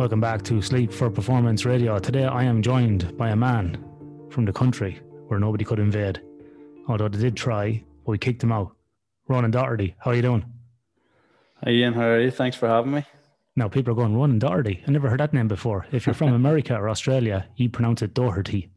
[0.00, 1.98] Welcome back to Sleep for Performance Radio.
[1.98, 3.84] Today I am joined by a man
[4.30, 6.22] from the country where nobody could invade,
[6.88, 8.74] although they did try, but we kicked them out.
[9.28, 10.46] Ronan Doherty, how are you doing?
[11.62, 12.30] Hi Ian, how are you?
[12.30, 13.04] Thanks for having me.
[13.56, 14.82] Now people are going Ronan Doherty.
[14.88, 15.86] I never heard that name before.
[15.92, 18.70] If you're from America or Australia, you pronounce it Doherty.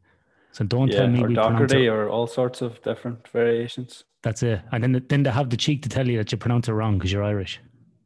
[0.52, 4.04] So don't yeah, tell me or we pronounce Doherty or all sorts of different variations.
[4.20, 4.60] That's it.
[4.72, 6.98] And then then they have the cheek to tell you that you pronounce it wrong
[6.98, 7.60] because you're Irish.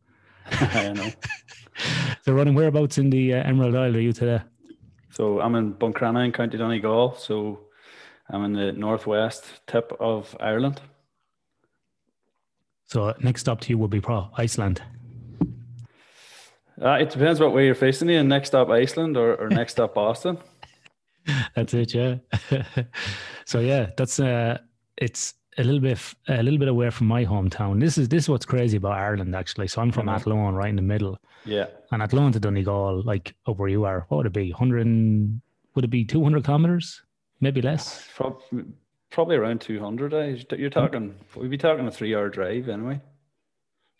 [0.52, 1.10] I know.
[2.28, 4.42] So Ronan, whereabouts in the uh, Emerald Isle are you today?
[5.09, 7.14] So I'm in Buncrana in County Donegal.
[7.14, 7.60] So
[8.28, 10.78] I'm in the northwest tip of Ireland.
[12.84, 14.83] So next stop to you will be pro Iceland.
[16.78, 18.10] Uh, it depends what way you're facing.
[18.10, 20.36] You next stop Iceland or, or next stop Boston.
[21.56, 22.16] That's it, yeah.
[23.47, 24.58] so yeah, that's uh
[24.98, 27.80] it's a little bit a little bit away from my hometown.
[27.80, 29.69] This is this is what's crazy about Ireland actually.
[29.69, 30.11] So I'm from.
[30.11, 31.19] Athlone, right in the middle.
[31.44, 34.50] Yeah, And at Athlone to Donegal, like up where you are, what would it be?
[34.50, 34.86] Hundred
[35.75, 37.03] would it be two hundred kilometers?
[37.41, 38.06] Maybe less.
[38.17, 38.42] prob-
[39.11, 40.12] probably around 200.
[40.12, 40.36] eh?
[40.56, 41.14] You're talking.
[41.36, 43.00] We'd be talking a three-hour drive anyway.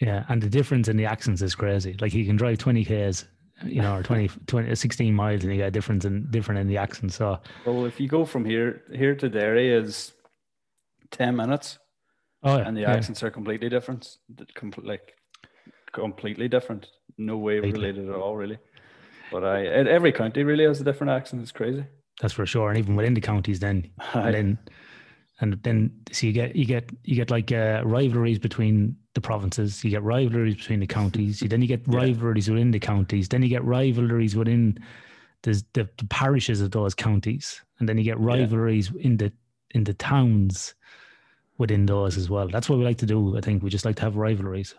[0.01, 0.25] Yeah.
[0.29, 1.97] And the difference in the accents is crazy.
[2.01, 3.25] Like you can drive twenty Ks,
[3.65, 6.67] you know, or 20, 20 16 miles and you get a difference in different in
[6.69, 7.13] the accent.
[7.13, 10.13] So Well, if you go from here here to Derry is
[11.13, 11.79] 10 minutes.
[12.43, 12.93] oh yeah, and the yeah.
[12.93, 14.19] accents are completely different
[14.83, 15.15] like
[15.93, 18.59] completely different no way related at all really.
[19.31, 21.43] But i e- every county really has a different accent.
[21.43, 21.85] It's crazy.
[22.21, 22.71] That's for sure.
[22.71, 24.59] And even within the counties then and then
[25.41, 29.85] and then so you get you get you get like uh, rivalries between the provinces.
[29.85, 31.43] You get rivalries between the counties.
[31.43, 31.99] You, then you get Yeah.
[31.99, 33.29] rivalries within the counties.
[33.29, 34.79] Then you get rivalries within
[35.43, 37.63] the, the, the parishes of those counties.
[37.79, 39.33] And then you get rivalries in the
[39.71, 40.75] in the towns
[41.59, 42.49] within those as well.
[42.49, 43.63] That's what we like to do i think.
[43.63, 44.75] We just like to have rivalries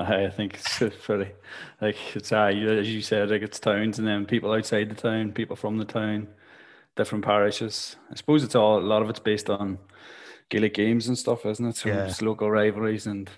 [0.00, 1.32] I, think it's pretty
[1.80, 5.32] like it's uh, as you said like it's towns and then people outside the town
[5.32, 6.28] people from the town
[6.96, 9.78] different parishes i suppose it's all a lot of it's based on
[10.50, 12.06] gaelic games and stuff isn't it so Yeah.
[12.06, 13.28] it's local rivalries and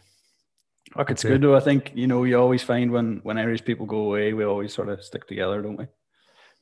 [0.97, 1.29] Look, That's it's it.
[1.29, 1.55] good though.
[1.57, 4.75] I think you know you always find when when Irish people go away, we always
[4.75, 5.87] sort of stick together, don't we?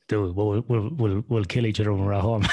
[0.07, 2.45] do we'll, we'll, we'll, we'll kill each other when we're at home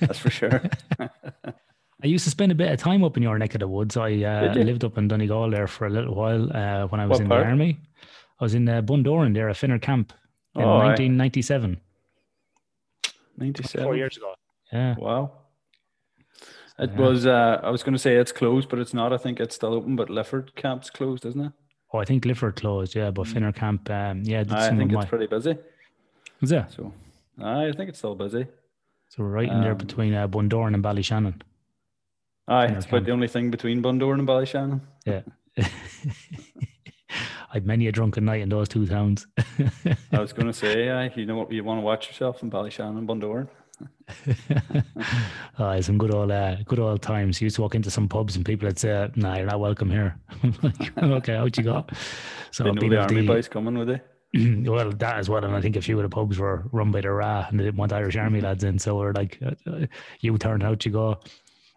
[0.00, 0.62] That's for sure.
[2.02, 3.96] I used to spend a bit of time up in your neck of the woods.
[3.96, 7.18] I uh, lived up in Donegal there for a little while uh, when I was
[7.18, 7.44] What in part?
[7.44, 7.78] the army.
[8.40, 10.12] I was in uh, Bundoran there, a Finner camp
[10.54, 10.94] in Oh, aye.
[10.94, 11.80] 1997.
[13.36, 13.88] Ninety-seven.
[13.88, 14.34] ago.
[14.72, 14.94] Yeah.
[14.98, 15.32] Wow.
[16.78, 16.98] It Yeah.
[17.00, 17.26] was.
[17.26, 19.12] Uh, I was going to say it's closed, but it's not.
[19.12, 19.96] I think it's still open.
[19.96, 21.52] But Lifford camp's closed, isn't it?
[21.92, 24.56] Oh, I think Lifford closed, yeah, but Finner camp, um, yeah, did Mm.
[24.56, 25.04] I think of it's my.
[25.06, 25.56] pretty busy.
[26.40, 26.64] Was it?
[26.70, 26.92] So,
[27.42, 28.46] I think it's still busy.
[29.08, 31.40] So we're right in there Um, between uh, Bundoran and Ballyshannon.
[32.48, 33.06] Aye, it's about camp.
[33.06, 34.80] the only thing between Bundoran and Ballyshannon.
[35.06, 35.20] Yeah.
[37.52, 39.26] I'd many a drunken night in those two towns.
[40.12, 42.50] I was going to say, aye, you know what, you want to watch yourself in
[42.50, 43.48] Ballyshannon and Bundoran.
[45.58, 47.40] uh, some good old, uh, good old times.
[47.40, 49.88] You used to walk into some pubs and people would say, "Nah, you're not welcome
[49.90, 51.86] here." I'm like, okay, out you go.
[52.50, 54.00] So They know the army the- boys coming, would they?
[54.68, 57.00] well, that as well, and I think a few of the pubs were run by
[57.02, 59.86] the Ra, and they didn't want Irish Army lads in, so we're like, uh, uh,
[60.20, 61.20] "You turn out you go."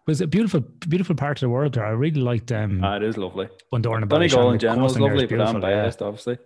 [0.06, 1.86] Was a beautiful, beautiful part of the world there.
[1.86, 3.48] I really liked um, Ah, it is lovely.
[3.72, 5.82] Bundoran and Donegal in general is lovely, but I'm beautiful, yeah.
[5.82, 6.38] biased, obviously.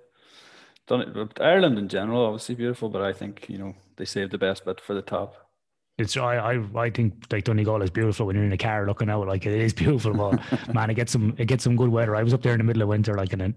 [0.86, 4.64] Dun- Ireland in general, obviously beautiful, but I think you know they saved the best
[4.64, 5.34] bit for the top.
[5.98, 9.08] It's I, I I think like Donegal is beautiful when you're in a car looking
[9.08, 9.26] out.
[9.26, 10.38] Like it is beautiful, but
[10.74, 12.14] man, it gets some it gets some good weather.
[12.14, 13.54] I was up there in the middle of winter, like and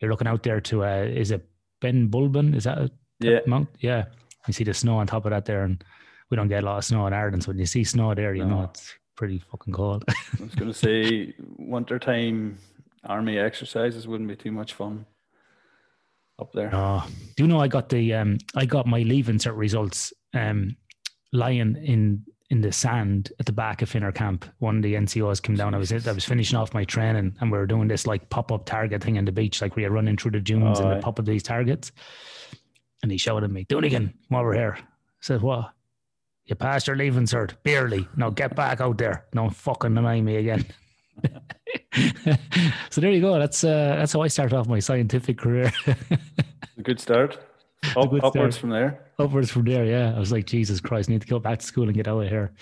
[0.00, 1.48] you're looking out there to uh, is it
[1.80, 2.54] Ben Bulben?
[2.54, 2.90] Is that a
[3.20, 3.68] Yeah, mount?
[3.78, 4.06] Yeah,
[4.48, 5.82] you see the snow on top of that there, and
[6.30, 7.44] we don't get a lot of snow in Ireland.
[7.44, 10.04] So when you see snow there, you know it's pretty fucking cold.
[10.08, 12.58] I was going to say wintertime
[13.04, 15.06] army exercises wouldn't be too much fun
[16.38, 16.70] up there.
[16.70, 17.02] No.
[17.36, 20.76] Do you know I got the um I got my Leaving Cert results um
[21.32, 24.44] lying in in the sand at the back of Finner camp.
[24.58, 25.74] One of the NCOs came down.
[25.74, 28.52] I was I was finishing off my training and we were doing this like pop
[28.52, 30.98] up target thing on the beach, like we are running through the dunes Oh, and
[30.98, 31.90] the pop up these targets.
[33.02, 34.76] And he shouted at me, Dunican, come over here.
[34.78, 34.84] I
[35.20, 35.72] said, What?
[36.46, 38.06] You passed your Leaving Cert, barely.
[38.16, 39.24] Now get back out there.
[39.32, 40.64] Don't fucking deny me again.
[42.90, 43.38] so there you go.
[43.38, 45.72] That's uh, that's how I started off my scientific career.
[46.78, 47.38] A good start.
[47.96, 48.54] Up, good upwards start.
[48.54, 49.00] from there.
[49.18, 49.84] upwards from there.
[49.84, 52.08] Yeah, I was like, Jesus Christ, I need to go back to school and get
[52.08, 52.52] out of here.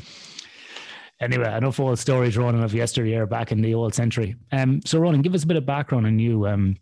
[1.20, 4.36] Anyway, enough old stories, Ronan, of yesteryear back in the old century.
[4.52, 6.46] Um, so Ronan, give us a bit of background on you.
[6.46, 6.76] Um,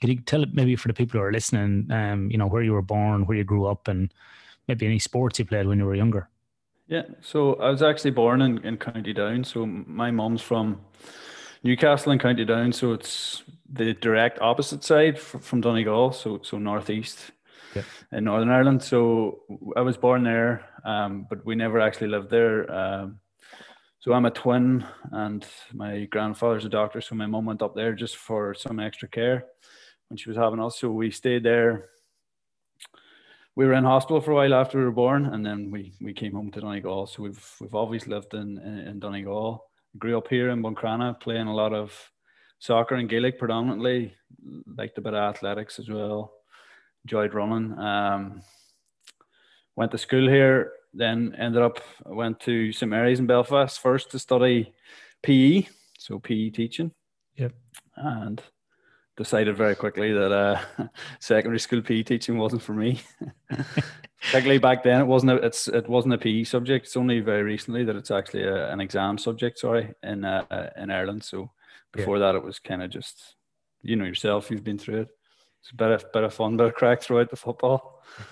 [0.00, 2.62] could you tell it maybe for the people who are listening, um, you know, where
[2.62, 4.12] you were born, where you grew up, and
[4.66, 6.28] maybe any sports you played when you were younger?
[6.88, 9.42] Yeah, so I was actually born in, in County Down.
[9.44, 10.80] So my mom's from
[11.64, 12.72] Newcastle in County Down.
[12.72, 16.12] So it's the direct opposite side f- from Donegal.
[16.12, 17.32] So so northeast.
[17.74, 17.82] yeah.
[18.12, 18.82] in Northern Ireland.
[18.82, 19.40] So
[19.76, 22.70] I was born there, um, but we never actually lived there.
[22.72, 23.18] Um,
[24.00, 25.44] so I'm a twin, and
[25.74, 27.00] my grandfather's a doctor.
[27.00, 29.44] So my mom went up there just for some extra care
[30.08, 30.78] when she was having us.
[30.78, 31.88] So we stayed there.
[33.56, 36.12] We were in hospital for a while after we were born, and then we, we
[36.12, 37.06] came home to Donegal.
[37.06, 39.64] So we've we've always lived in in, in Donegal.
[39.98, 41.92] Grew up here in Buncrana, playing a lot of
[42.58, 44.14] soccer and Gaelic predominantly.
[44.66, 46.32] Liked a bit of athletics as well.
[47.04, 47.78] Enjoyed running.
[47.78, 48.42] Um,
[49.74, 54.18] went to school here then ended up went to St Mary's in Belfast first to
[54.18, 54.72] study
[55.22, 55.66] PE,
[55.98, 56.90] so PE teaching.
[57.36, 57.52] Yep.
[57.96, 58.42] And
[59.16, 60.60] decided very quickly that uh,
[61.20, 63.00] secondary school PE teaching wasn't for me.
[64.20, 65.32] Particularly back then, it wasn't.
[65.32, 66.86] A, it's it wasn't a PE subject.
[66.86, 69.58] It's only very recently that it's actually a, an exam subject.
[69.58, 71.22] Sorry, in uh, in Ireland.
[71.24, 71.50] So
[71.92, 72.26] before yeah.
[72.32, 73.36] that, it was kind of just
[73.82, 74.50] you know yourself.
[74.50, 75.08] You've been through it.
[75.60, 78.02] It's a bit of bit of fun, bit of crack throughout the football.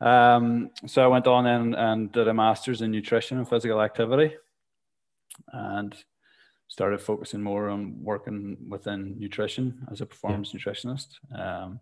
[0.00, 4.36] Um, so I went on and, and did a master's in nutrition and physical activity
[5.52, 5.94] and
[6.68, 10.60] started focusing more on working within nutrition as a performance yeah.
[10.60, 11.06] nutritionist.
[11.34, 11.80] Um,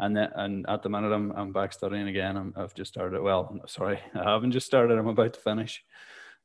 [0.00, 2.52] and then, and at the minute I'm, I'm back studying again.
[2.56, 4.98] i have just started, well, sorry, I haven't just started.
[4.98, 5.82] I'm about to finish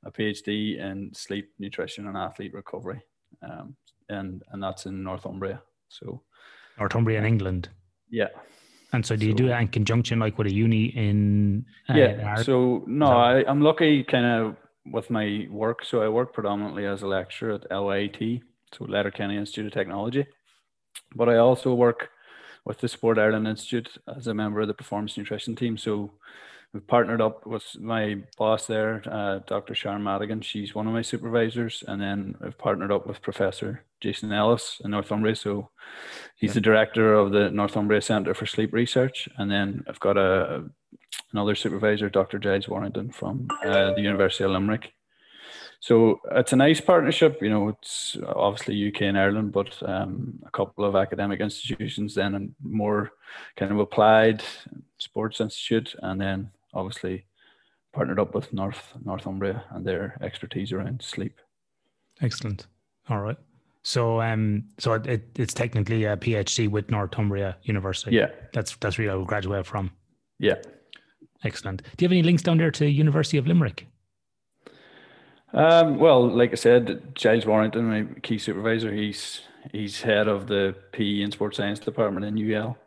[0.05, 3.01] a PhD in sleep nutrition and athlete recovery.
[3.41, 3.75] Um,
[4.09, 5.61] and, and that's in Northumbria.
[5.89, 6.21] So
[6.79, 7.69] Northumbria in England.
[8.09, 8.29] Yeah.
[8.91, 11.65] And so, do you do that in conjunction, like with a uni in?
[11.89, 12.35] Uh, yeah.
[12.35, 15.85] So no, I, I'm lucky, kind of with my work.
[15.85, 18.41] So I work predominantly as a lecturer at LIT,
[18.73, 20.25] so Letterkenny Institute of Technology,
[21.15, 22.09] but I also work
[22.65, 25.77] with the Sport Ireland Institute as a member of the performance nutrition team.
[25.77, 26.11] So
[26.73, 29.75] we've partnered up with my boss there, uh, Dr.
[29.75, 30.41] Sharon Madigan.
[30.41, 34.91] She's one of my supervisors, and then I've partnered up with Professor Jason Ellis in
[34.91, 35.35] Northumbria.
[35.35, 35.69] So
[36.35, 36.55] he's yeah.
[36.55, 40.65] the director of the Northumbria Centre for Sleep Research, and then I've got a
[41.33, 42.39] another supervisor, Dr.
[42.39, 44.93] Giles Warrington from uh, the University of Limerick.
[45.79, 47.41] So it's a nice partnership.
[47.41, 52.35] You know, it's obviously UK and Ireland, but um, a couple of academic institutions, then
[52.35, 53.11] and more
[53.57, 54.43] kind of applied
[54.97, 57.25] sports institute, and then obviously
[57.91, 61.39] partnered up with North Northumbria and their expertise around sleep.
[62.21, 62.67] Excellent.
[63.09, 63.37] All right.
[63.83, 68.15] So um so it, it's technically a PhD with Northumbria University.
[68.15, 68.29] Yeah.
[68.53, 69.91] That's that's where I graduated from.
[70.39, 70.55] Yeah.
[71.43, 71.81] Excellent.
[71.97, 73.87] Do you have any links down there to University of Limerick?
[75.53, 79.41] Um, well, like I said, Giles Warrington, my key supervisor, he's
[79.71, 82.77] he's head of the PE and sports science department in UL.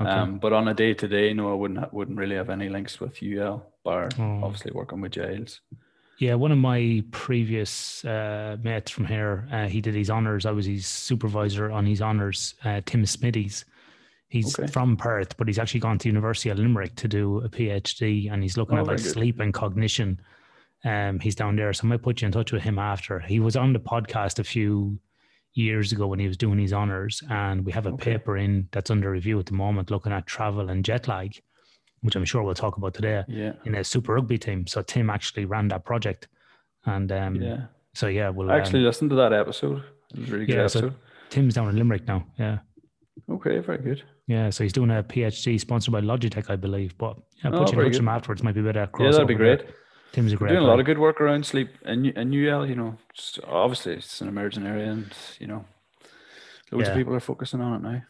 [0.00, 0.10] Okay.
[0.10, 3.00] Um, but on a day to day, no, I wouldn't wouldn't really have any links
[3.00, 4.40] with UL, bar oh.
[4.44, 5.60] obviously working with Giles.
[6.18, 10.46] Yeah, one of my previous uh, mates from here, uh, he did his honors.
[10.46, 13.66] I was his supervisor on his honors, uh, Tim Smithies.
[14.28, 14.70] He's okay.
[14.70, 18.42] from Perth, but he's actually gone to University of Limerick to do a PhD, and
[18.42, 20.20] he's looking oh, at like sleep and cognition.
[20.84, 23.20] Um, he's down there, so I might put you in touch with him after.
[23.20, 24.98] He was on the podcast a few
[25.54, 28.12] years ago when he was doing his honors, and we have a okay.
[28.12, 31.40] paper in that's under review at the moment, looking at travel and jet lag,
[32.00, 33.24] which I'm sure we'll talk about today.
[33.28, 33.52] Yeah.
[33.64, 36.28] In a Super Rugby team, so Tim actually ran that project,
[36.84, 37.66] and um, yeah.
[37.94, 39.82] So yeah, we'll I actually um, listened to that episode.
[40.12, 40.90] It was really yeah, good episode.
[40.90, 40.96] So
[41.30, 42.26] Tim's down in Limerick now.
[42.38, 42.58] Yeah.
[43.30, 44.02] Okay, very good.
[44.26, 46.96] Yeah, so he's doing a PhD sponsored by Logitech, I believe.
[46.98, 48.42] But yeah, oh, put you in touch him afterwards.
[48.42, 48.88] Might be better.
[48.98, 49.60] Yeah, that'd be great.
[49.60, 49.74] There.
[50.12, 50.50] Tim's a great.
[50.50, 50.66] Doing guy.
[50.66, 52.66] a lot of good work around sleep and and UL.
[52.66, 52.96] You know,
[53.46, 55.64] obviously it's an emerging area, and you know,
[56.70, 56.92] loads yeah.
[56.92, 58.02] of people are focusing on it now.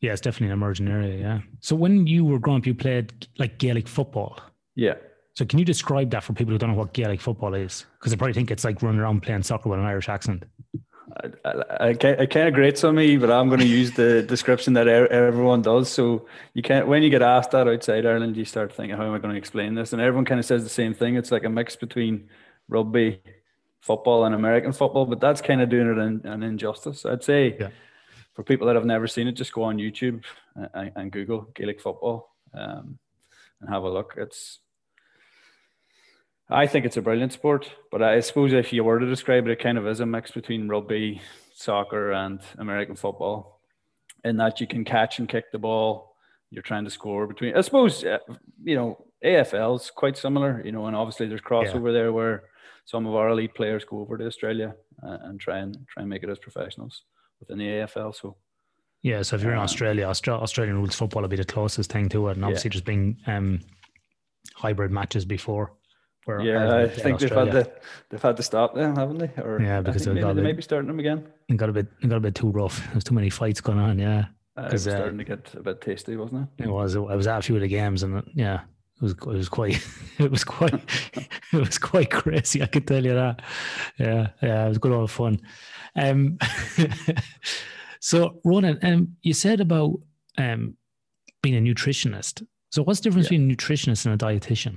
[0.00, 1.18] Yeah, it's definitely an emerging area.
[1.18, 1.40] Yeah.
[1.60, 4.40] So when you were growing up, you played like Gaelic football.
[4.74, 4.94] Yeah.
[5.34, 7.86] So can you describe that for people who don't know what Gaelic football is?
[7.98, 10.44] Because they probably think it's like running around playing soccer with an Irish accent.
[11.44, 15.62] I, I, of grates on me, but I'm going to use the description that everyone
[15.62, 15.90] does.
[15.90, 19.14] So you can't when you get asked that outside Ireland, you start thinking, how am
[19.14, 19.92] I going to explain this?
[19.92, 21.16] And everyone kind of says the same thing.
[21.16, 22.28] It's like a mix between
[22.68, 23.20] rugby,
[23.80, 27.04] football, and American football, but that's kind of doing it an, an injustice.
[27.04, 27.68] I'd say yeah.
[28.34, 30.24] for people that have never seen it, just go on YouTube
[30.74, 32.98] and, and Google Gaelic football um,
[33.60, 34.14] and have a look.
[34.16, 34.60] It's
[36.52, 39.52] I think it's a brilliant sport, but I suppose if you were to describe it,
[39.52, 41.20] it kind of is a mix between rugby,
[41.54, 43.60] soccer, and American football,
[44.24, 46.14] in that you can catch and kick the ball.
[46.50, 47.56] You're trying to score between.
[47.56, 48.18] I suppose uh,
[48.62, 51.92] you know AFL is quite similar, you know, and obviously there's crossover yeah.
[51.92, 52.44] there where
[52.84, 56.10] some of our elite players go over to Australia uh, and try and try and
[56.10, 57.04] make it as professionals
[57.40, 58.14] within the AFL.
[58.14, 58.36] So.
[59.02, 62.08] Yeah, so if you're in uh, Australia, Australian rules football will be the closest thing
[62.10, 62.72] to it, and obviously yeah.
[62.74, 63.60] there's been um,
[64.54, 65.72] hybrid matches before
[66.28, 67.70] yeah, I think they've had to
[68.08, 69.42] they've had to stop them, haven't they?
[69.42, 71.26] Or yeah, because maybe they may be starting them again.
[71.48, 72.86] It got a bit it got a bit too rough.
[72.92, 73.98] There's too many fights going on.
[73.98, 74.26] Yeah.
[74.56, 76.64] Uh, it was starting to get a bit tasty, wasn't it?
[76.64, 76.94] It was.
[76.94, 78.60] I was at a few of the games, and yeah,
[78.96, 79.12] it was.
[79.12, 79.84] It was quite.
[80.18, 80.74] It was quite.
[81.14, 82.62] it was quite crazy.
[82.62, 83.42] I can tell you that.
[83.98, 85.40] Yeah, yeah, it was good old fun.
[85.96, 86.38] Um,
[88.00, 89.98] so Ronan, um, you said about
[90.38, 90.76] um
[91.42, 92.46] being a nutritionist.
[92.70, 93.38] So what's the difference yeah.
[93.38, 94.76] between a nutritionist and a dietitian?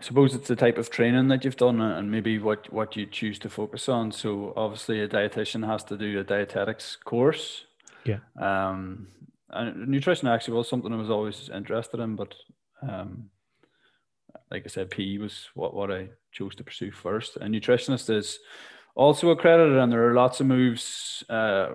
[0.00, 3.04] I suppose it's the type of training that you've done and maybe what, what you
[3.04, 4.10] choose to focus on.
[4.12, 7.66] So obviously a dietitian has to do a dietetics course.
[8.04, 8.20] Yeah.
[8.40, 9.08] Um,
[9.50, 12.34] and nutrition actually was something I was always interested in, but
[12.80, 13.28] um,
[14.50, 17.36] like I said, PE was what, what I chose to pursue first.
[17.36, 18.38] A nutritionist is
[18.94, 21.74] also accredited, and there are lots of moves uh,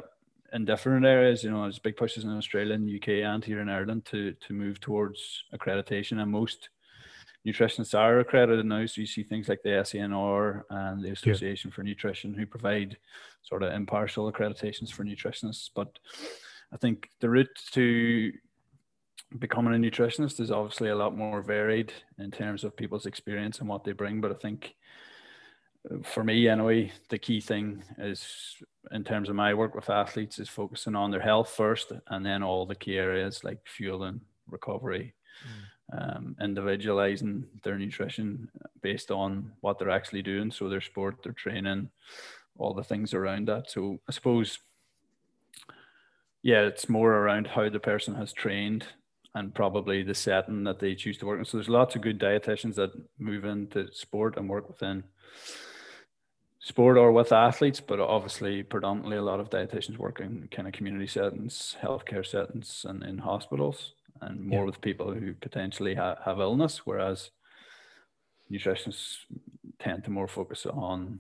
[0.52, 1.44] in different areas.
[1.44, 4.54] You know, there's big pushes in Australia and UK and here in Ireland to to
[4.54, 6.70] move towards accreditation, and most
[7.46, 8.86] nutritionists are accredited now.
[8.86, 11.76] So you see things like the SENr and the Association yeah.
[11.76, 12.98] for Nutrition who provide
[13.44, 15.70] sort of impartial accreditations for nutritionists.
[15.74, 16.00] But
[16.74, 18.32] I think the route to
[19.38, 23.70] becoming a nutritionist is obviously a lot more varied in terms of people's experience and
[23.70, 24.22] what they bring.
[24.22, 24.76] But I think
[26.04, 28.56] for me anyway, the key thing is
[28.92, 32.42] in terms of my work with athletes is focusing on their health first and then
[32.42, 35.14] all the key areas like fueling, recovery,
[35.46, 38.50] mm um, individualizing their nutrition
[38.82, 40.52] based on what they're actually doing.
[40.52, 41.90] So their sport, their training,
[42.58, 43.70] all the things around that.
[43.70, 44.60] So I suppose,
[46.42, 48.86] yeah, it's more around how the person has trained
[49.34, 51.46] and probably the setting that they choose to work in.
[51.46, 55.04] So there's lots of good dietitians that move into sport and work within
[56.60, 60.74] sport or with athletes, but obviously predominantly a lot of dietitians work in kind of
[60.74, 64.66] community settings, healthcare settings and in hospitals and more yeah.
[64.66, 67.32] with people who potentially ha- have illness, whereas
[68.52, 69.18] nutritionists
[69.80, 71.20] tend to more focus on.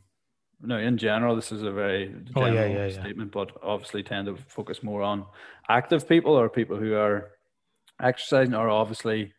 [0.61, 4.03] No, in general, this is a very oh, general oh, yeah, yeah, statement, but obviously
[4.03, 5.25] tend to focus more on
[5.69, 7.31] active people or people who are
[8.01, 9.33] exercising, or obviously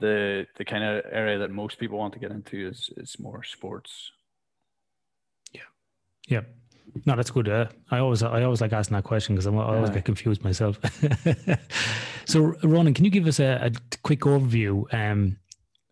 [0.00, 3.42] the the kind of area that most people want to get into is is more
[3.42, 4.10] sports.
[5.52, 5.60] Yeah,
[6.26, 6.40] yeah.
[7.06, 7.48] No, that's good.
[7.48, 9.94] Uh, I always I always like asking that question because I always yeah.
[9.96, 10.78] get confused myself.
[12.24, 15.36] so, Ronan, can you give us a, a quick overview, um,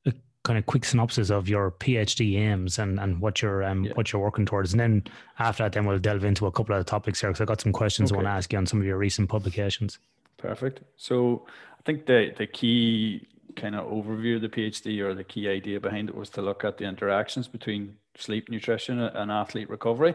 [0.06, 0.12] a
[0.44, 3.92] kind of quick synopsis of your PhD aims and, and what you're um, yeah.
[3.94, 5.04] what you're working towards, and then
[5.38, 7.60] after that, then we'll delve into a couple of the topics here because I got
[7.60, 8.16] some questions okay.
[8.16, 9.98] I want to ask you on some of your recent publications.
[10.36, 10.82] Perfect.
[10.96, 11.46] So,
[11.78, 15.80] I think the the key kind of overview of the PhD or the key idea
[15.80, 20.14] behind it was to look at the interactions between sleep, nutrition, and athlete recovery.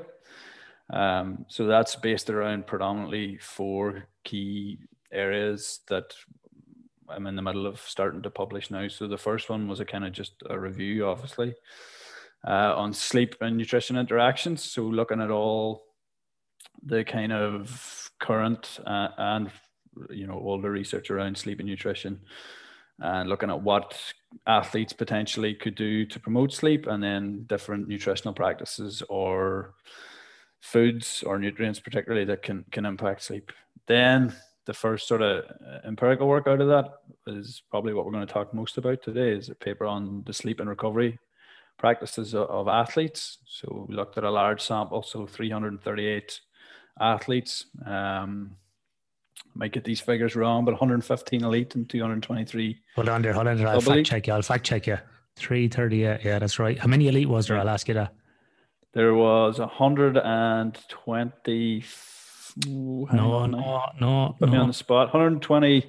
[0.89, 4.79] Um, so that's based around predominantly four key
[5.11, 6.13] areas that
[7.09, 8.87] I'm in the middle of starting to publish now.
[8.87, 11.55] So the first one was a kind of just a review, obviously,
[12.45, 14.63] uh, on sleep and nutrition interactions.
[14.63, 15.83] So looking at all
[16.83, 19.51] the kind of current uh, and
[20.09, 22.19] you know all the research around sleep and nutrition
[22.99, 23.99] and looking at what
[24.47, 29.73] athletes potentially could do to promote sleep and then different nutritional practices or
[30.59, 33.51] foods or nutrients particularly that can can impact sleep.
[33.87, 34.33] Then
[34.65, 36.85] the first sort of uh, empirical work out of that
[37.27, 40.33] is probably what we're going to talk most about today is a paper on the
[40.33, 41.17] sleep and recovery
[41.77, 43.37] practices of, of athletes.
[43.45, 46.41] So we looked at a large sample, so 338
[46.99, 47.65] athletes.
[47.85, 48.57] Um,
[49.53, 52.77] might get these figures wrong, but 115 elite and 223.
[52.95, 53.67] Hold on there, hold on there.
[53.67, 54.33] I'll fact check you.
[54.33, 54.97] I'll fact check you.
[55.37, 56.23] 338.
[56.23, 56.77] Yeah, that's right.
[56.77, 57.57] How many elite was there?
[57.57, 58.13] I'll ask you that.
[58.97, 61.85] There was 120.
[62.65, 63.05] no,
[63.45, 64.35] no, no.
[64.39, 64.51] Put no.
[64.51, 65.13] me on the spot.
[65.13, 65.85] 120.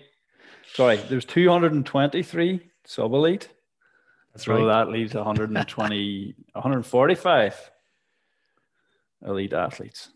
[0.75, 3.49] Sorry, there's 223 sub elite.
[4.35, 4.67] That's so right.
[4.67, 7.71] that leaves 120, 145
[9.27, 10.11] elite athletes.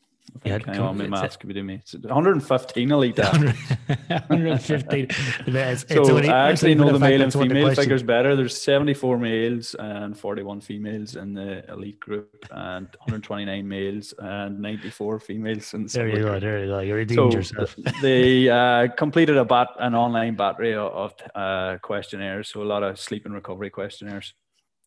[0.45, 1.75] Yeah, on my maths could be doing me.
[1.75, 5.07] It's 115 elite 115.
[5.11, 8.35] it's, so it's I actually know the male and female figures better.
[8.35, 15.21] There's 74 males and 41 females in the elite group, and 129 males and 94
[15.21, 15.75] females.
[15.75, 16.41] In the there you go.
[16.41, 16.81] There you go.
[16.81, 17.77] You're redeemed so yourself.
[18.03, 22.49] they uh, completed a bat an online battery of uh, questionnaires.
[22.49, 24.35] So a lot of sleep and recovery questionnaires.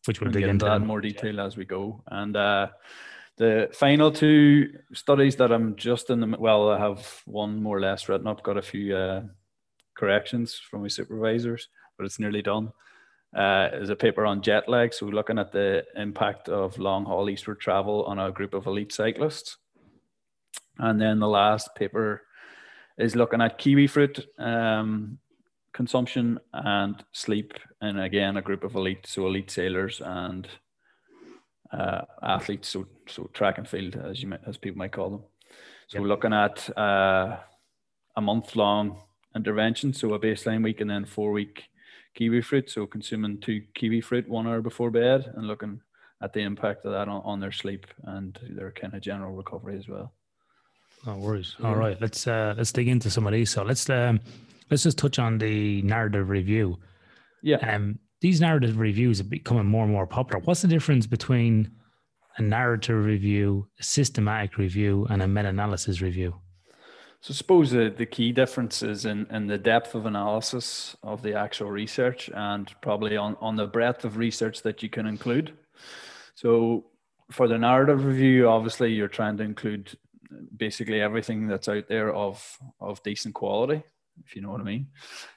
[0.06, 2.04] Which we'll dig into that in more detail as we go.
[2.08, 2.68] And uh,
[3.38, 7.82] the final two studies that I'm just in the well, I have one more or
[7.82, 9.24] less written up, got a few uh,
[9.96, 12.72] corrections from my supervisors, but it's nearly done.
[13.36, 14.94] Uh, is a paper on jet lag.
[14.94, 18.94] So, looking at the impact of long haul eastward travel on a group of elite
[18.94, 19.58] cyclists.
[20.78, 22.22] And then the last paper
[22.98, 25.18] is looking at kiwi fruit um,
[25.74, 30.48] consumption and sleep, and again, a group of elite, so elite sailors and
[31.72, 35.24] uh, athletes, so so track and field, as you might, as people might call them.
[35.88, 36.02] So yep.
[36.02, 37.38] we're looking at uh,
[38.16, 39.02] a month long
[39.36, 41.64] intervention, so a baseline week and then four week
[42.16, 42.70] kiwi fruit.
[42.70, 45.82] So consuming two kiwi fruit one hour before bed and looking
[46.22, 49.78] at the impact of that on, on their sleep and their kind of general recovery
[49.78, 50.14] as well.
[51.06, 51.56] No worries.
[51.64, 53.52] All right, let's uh, let's dig into some of these.
[53.52, 54.20] So let's um,
[54.72, 56.80] let's just touch on the narrative review.
[57.44, 57.58] Yeah.
[57.58, 60.42] Um, these narrative reviews are becoming more and more popular.
[60.44, 61.72] What's the difference between
[62.38, 66.36] a narrative review, a systematic review, and a meta-analysis review?
[67.22, 71.34] So suppose the, the key difference is in, in the depth of analysis of the
[71.34, 75.54] actual research and probably on, on the breadth of research that you can include.
[76.36, 76.86] So
[77.32, 79.98] for the narrative review, obviously you're trying to include
[80.56, 83.84] basically everything that's out there of of decent quality
[84.24, 84.88] if you know what i mean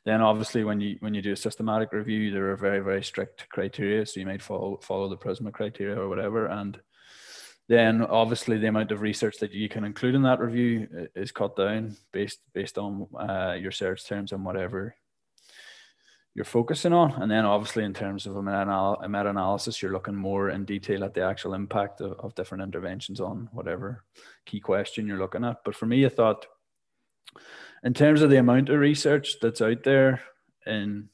[0.04, 3.48] then obviously when you when you do a systematic review there are very very strict
[3.50, 6.80] criteria so you might follow follow the prisma criteria or whatever and
[7.68, 11.54] then obviously the amount of research that you can include in that review is cut
[11.54, 14.94] down based based on uh, your search terms and whatever
[16.38, 17.20] you're focusing on.
[17.20, 21.22] And then obviously in terms of a meta-analysis, you're looking more in detail at the
[21.22, 24.04] actual impact of, of different interventions on whatever
[24.46, 25.56] key question you're looking at.
[25.64, 26.46] But for me, I thought
[27.82, 30.20] in terms of the amount of research that's out there
[30.66, 31.08] in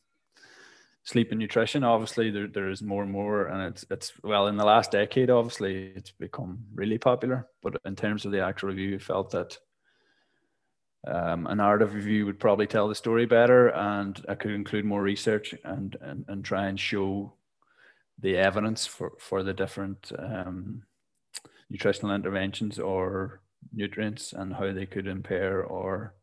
[1.04, 4.56] sleep and nutrition, obviously there, there is more and more, and it's it's well in
[4.56, 7.46] the last decade, obviously it's become really popular.
[7.62, 9.58] But in terms of the actual review, felt that
[11.06, 15.02] um, a narrative review would probably tell the story better, and I could include more
[15.02, 17.34] research and and, and try and show
[18.18, 20.84] the evidence for for the different um,
[21.68, 23.40] nutritional interventions or
[23.72, 26.14] nutrients and how they could impair or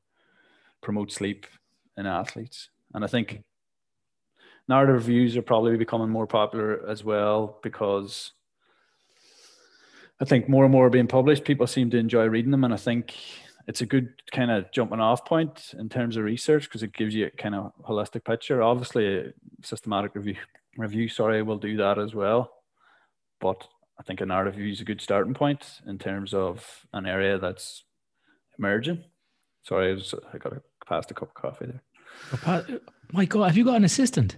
[0.82, 1.46] promote sleep
[1.98, 2.70] in athletes.
[2.94, 3.44] And I think
[4.68, 8.32] narrative reviews are probably becoming more popular as well because
[10.20, 11.46] I think more and more are being published.
[11.46, 13.16] People seem to enjoy reading them, and I think
[13.68, 17.16] it's a good kind of jumping off point in terms of research because it gives
[17.16, 18.62] you a kind of holistic picture.
[18.62, 20.36] Obviously, a systematic review
[20.77, 22.51] review sorry will do that as well,
[23.40, 23.68] but
[24.00, 27.38] I think a narrative review is a good starting point in terms of an area
[27.38, 27.84] that's
[28.58, 29.03] emerging.
[29.64, 31.81] Sorry, I, was, I got a, past a cup of coffee there.
[32.48, 32.79] Oh,
[33.11, 34.37] my God, have you got an assistant?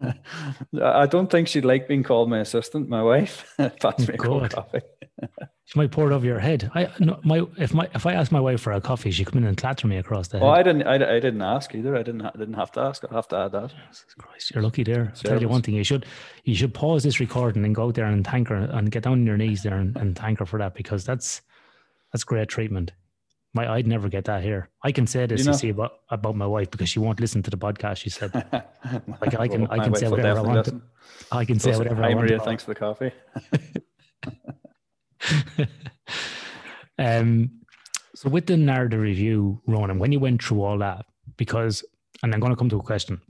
[0.82, 2.88] I don't think she'd like being called my assistant.
[2.88, 4.80] My wife passed oh, me a cup of coffee.
[5.66, 6.70] She might pour it over your head.
[6.74, 9.38] I no, my if my if I ask my wife for a coffee, she'd come
[9.38, 10.44] in and clatter me across the head.
[10.44, 10.86] Oh, I didn't.
[10.86, 11.96] I, I didn't ask either.
[11.96, 12.20] I didn't.
[12.20, 13.02] I didn't have to ask.
[13.10, 13.72] I have to add that.
[13.88, 15.14] Jesus Christ, you're lucky there.
[15.16, 15.74] I'll tell you one thing.
[15.74, 16.04] You should
[16.44, 19.14] you should pause this recording and go out there and thank her and get down
[19.14, 21.40] on your knees there and, and thank her for that because that's
[22.12, 22.92] that's great treatment.
[23.54, 24.68] My, I'd never get that here.
[24.82, 27.20] I can say this, you, know, you see, about, about my wife because she won't
[27.20, 27.98] listen to the podcast.
[27.98, 28.34] She said,
[29.20, 30.58] like, I can, I can say whatever I want.
[30.58, 30.82] Listen.
[31.30, 32.26] I can say whatever I want.
[32.26, 33.12] Maria, thanks for the coffee.
[36.98, 37.50] um,
[38.16, 41.84] so with the narrative review, Ronan, when you went through all that, because,
[42.24, 43.20] and I'm going to come to a question.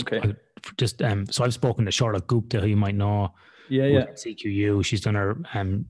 [0.00, 0.34] Okay.
[0.76, 3.32] Just um, so I've spoken to Charlotte Gupta, who you might know.
[3.68, 4.06] Yeah, yeah.
[4.06, 4.84] CQU.
[4.84, 5.86] She's done her um,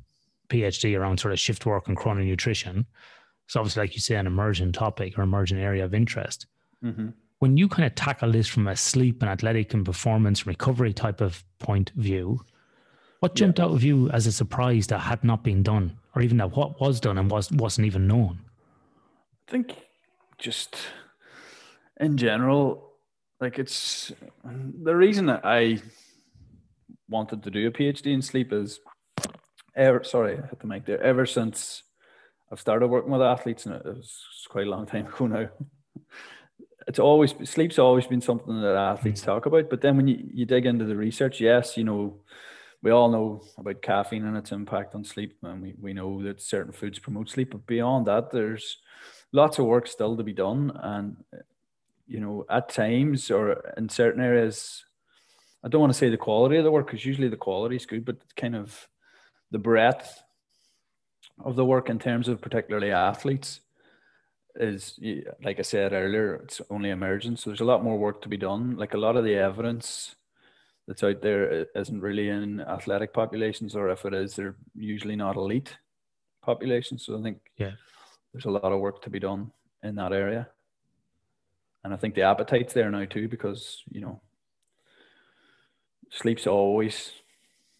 [0.48, 2.86] PhD around sort of shift work and chrononutrition.
[3.46, 6.46] So obviously, like you say, an emerging topic or emerging area of interest.
[6.82, 7.08] Mm-hmm.
[7.38, 11.20] When you kind of tackle this from a sleep and athletic and performance recovery type
[11.20, 12.40] of point of view,
[13.20, 13.66] what jumped yeah.
[13.66, 16.80] out of you as a surprise that had not been done, or even that what
[16.80, 18.40] was done and was wasn't even known?
[19.48, 19.76] I think
[20.38, 20.76] just
[22.00, 22.92] in general,
[23.40, 24.12] like it's
[24.44, 25.78] the reason that I
[27.08, 28.80] wanted to do a PhD in sleep is
[29.76, 31.82] ever sorry, I had to make there ever since
[32.52, 35.48] I've started working with athletes, and it was quite a long time ago now.
[36.86, 39.24] It's always sleep's always been something that athletes mm.
[39.24, 42.20] talk about, but then when you, you dig into the research, yes, you know,
[42.82, 46.42] we all know about caffeine and its impact on sleep, and we, we know that
[46.42, 47.52] certain foods promote sleep.
[47.52, 48.78] But beyond that, there's
[49.30, 50.72] lots of work still to be done.
[50.74, 51.16] And,
[52.06, 54.84] you know, at times or in certain areas,
[55.64, 57.86] I don't want to say the quality of the work because usually the quality is
[57.86, 58.88] good, but kind of
[59.52, 60.22] the breadth
[61.44, 63.60] of the work in terms of particularly athletes
[64.56, 64.98] is
[65.42, 67.38] like I said earlier, it's only emergent.
[67.38, 68.76] So there's a lot more work to be done.
[68.76, 70.14] Like a lot of the evidence
[70.86, 75.36] that's out there isn't really in athletic populations, or if it is, they're usually not
[75.36, 75.76] elite
[76.42, 77.06] populations.
[77.06, 77.72] So I think yeah,
[78.32, 79.52] there's a lot of work to be done
[79.82, 80.48] in that area.
[81.84, 84.20] And I think the appetite's there now too, because you know,
[86.10, 87.12] sleep's always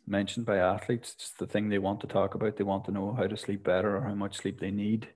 [0.07, 1.15] mentioned by athletes.
[1.15, 2.57] It's the thing they want to talk about.
[2.57, 5.09] They want to know how to sleep better or how much sleep they need.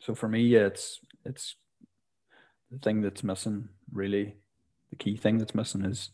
[0.00, 1.56] So for me, yeah, it's it's
[2.70, 3.68] the thing that's missing.
[3.92, 4.36] Really,
[4.90, 6.10] the key thing that's missing is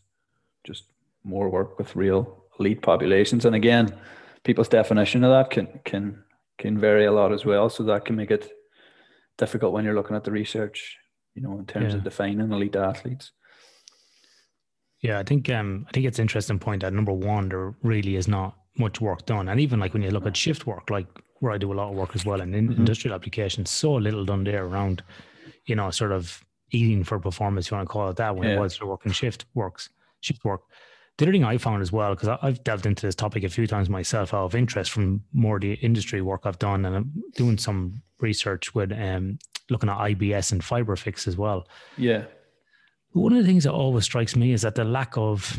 [0.63, 0.85] just
[1.23, 3.45] more work with real elite populations.
[3.45, 3.93] And again,
[4.43, 6.23] people's definition of that can can
[6.57, 7.69] can vary a lot as well.
[7.69, 8.51] So that can make it
[9.37, 10.97] difficult when you're looking at the research,
[11.35, 11.97] you know, in terms Yeah.
[11.97, 13.31] of defining elite athletes.
[15.01, 18.15] Yeah, I think um, I think it's an interesting point that number one, there really
[18.15, 21.07] is not much work done, and even like when you look at shift work, like
[21.39, 22.77] where I do a lot of work as well in in- Mhm.
[22.77, 25.03] industrial applications, so little done there around,
[25.65, 28.53] you know, sort of eating for performance, you want to call it that, when it
[28.53, 28.59] Yeah.
[28.59, 29.89] was for working shift works,
[30.21, 30.61] shift work.
[31.17, 33.67] The other thing I found as well, because I've delved into this topic a few
[33.67, 37.57] times myself out of interest from more the industry work I've done, and I'm doing
[37.57, 39.37] some research with um,
[39.69, 41.67] looking at IBS and fiber fix as well.
[41.97, 42.25] Yeah.
[43.13, 45.57] One of the things that always strikes me is that the lack of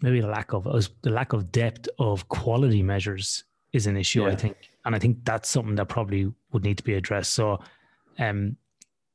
[0.00, 0.64] maybe the lack of
[1.02, 4.24] the lack of depth of quality measures is an issue.
[4.26, 7.32] I think, and I think that's something that probably would need to be addressed.
[7.32, 7.58] So,
[8.18, 8.56] um,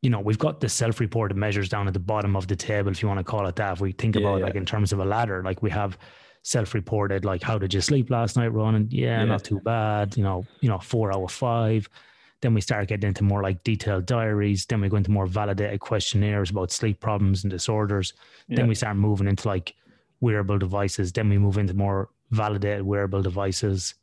[0.01, 3.01] you know, we've got the self-reported measures down at the bottom of the table, if
[3.01, 3.73] you want to call it that.
[3.73, 4.45] If we think Yeah, about yeah.
[4.45, 5.97] like in terms of a ladder, like we have
[6.43, 8.75] self-reported, like how did you sleep last night, Ron?
[8.75, 9.25] And yeah, Yeah.
[9.25, 10.17] not too bad.
[10.17, 11.87] You know, you know, four out of five.
[12.41, 14.65] Then we start getting into more like detailed diaries.
[14.65, 18.13] Then we go into more validated questionnaires about sleep problems and disorders.
[18.47, 18.57] Yeah.
[18.57, 19.75] Then we start moving into like
[20.21, 21.11] wearable devices.
[21.11, 23.95] Then we move into more validated wearable devices,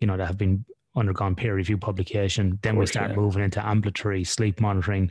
[0.00, 0.64] you know, that have been
[0.96, 2.58] undergone peer review publication.
[2.62, 3.16] Then we start yeah.
[3.16, 5.10] moving into ambulatory sleep monitoring,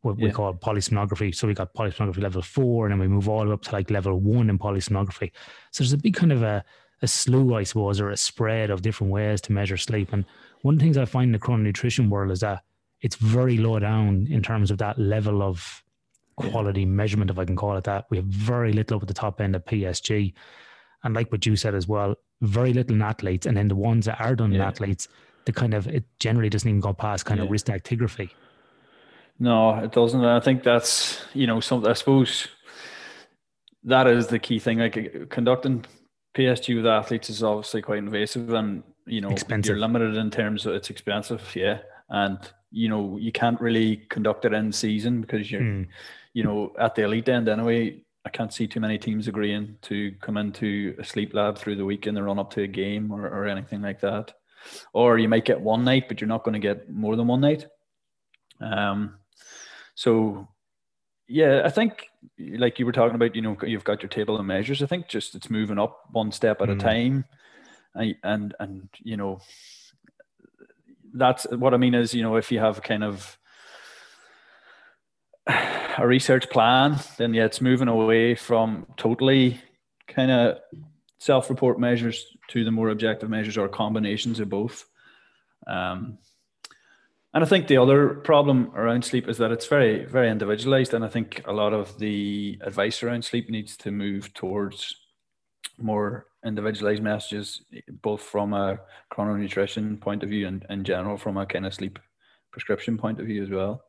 [0.00, 1.34] what we call polysomnography.
[1.34, 3.72] So we got polysomnography level four, and then we move all the way up to
[3.72, 5.30] like level one in polysomnography.
[5.70, 6.64] So there's a big kind of a,
[7.02, 10.12] a slew, I suppose, or a spread of different ways to measure sleep.
[10.12, 10.24] And
[10.62, 12.62] one of the things I find in the chrono nutrition world is that
[13.00, 15.82] it's very low down in terms of that level of
[16.40, 16.50] Yeah.
[16.50, 18.06] quality measurement, if I can call it that.
[18.10, 20.34] We have very little up at the top end of PSG.
[21.04, 23.46] And like what you said as well, very little in athletes.
[23.46, 25.08] And then the ones that are done in athletes,
[25.46, 28.30] the kind of, it generally doesn't even go past kind of wrist actigraphy.
[29.38, 30.20] No, it doesn't.
[30.20, 31.88] And I think that's you know something.
[31.88, 32.48] I suppose
[33.84, 34.78] that is the key thing.
[34.78, 35.84] Like conducting
[36.36, 39.70] PSG with athletes is obviously quite invasive, and you know Expensive.
[39.70, 41.42] you're limited in terms of it's expensive.
[41.56, 42.38] Yeah, and
[42.70, 45.82] you know you can't really conduct it in season because you're Hmm.
[46.34, 48.02] you know at the elite end anyway.
[48.24, 51.84] I can't see too many teams agreeing to come into a sleep lab through the
[51.84, 54.34] week in the run up to a game or, or anything like that.
[54.92, 57.40] Or you might get one night, but you're not going to get more than one
[57.40, 57.64] night.
[58.60, 59.14] Um,
[59.94, 60.48] so
[61.26, 62.06] yeah, I think
[62.38, 64.82] like you were talking about, you know, you've got your table of measures.
[64.82, 66.72] I think just it's moving up one step at Mm.
[66.72, 67.24] a time,
[67.94, 69.40] and and you know,
[71.14, 73.38] that's what I mean is you know if you have kind of
[75.46, 79.60] a research plan, then yeah, it's moving away from totally
[80.06, 80.58] kind of
[81.18, 84.84] self-report measures to the more objective measures or combinations of both.
[85.66, 86.18] Um,
[87.34, 90.94] and I think the other problem around sleep is that it's very, very individualized.
[90.94, 94.96] And I think a lot of the advice around sleep needs to move towards
[95.78, 97.62] more individualized messages,
[98.02, 98.78] both from a
[99.10, 101.98] chrono nutrition point of view and in general from a kind of sleep
[102.52, 103.82] prescription point of view as well.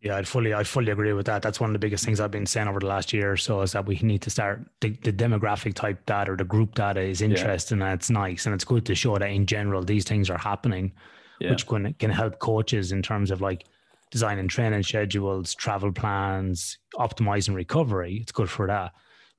[0.00, 1.42] Yeah, I'd fully, I fully agree with that.
[1.42, 3.60] That's one of the biggest things I've been saying over the last year or so
[3.62, 7.00] is that we need to start the, the demographic type data or the group data
[7.00, 10.28] is interesting and it's nice and it's good to show that in general these things
[10.28, 10.90] are happening,
[11.38, 11.50] Yeah.
[11.50, 13.64] which can can help coaches in terms of like
[14.10, 18.18] designing training schedules, travel plans, optimizing recovery.
[18.20, 18.90] It's good for that,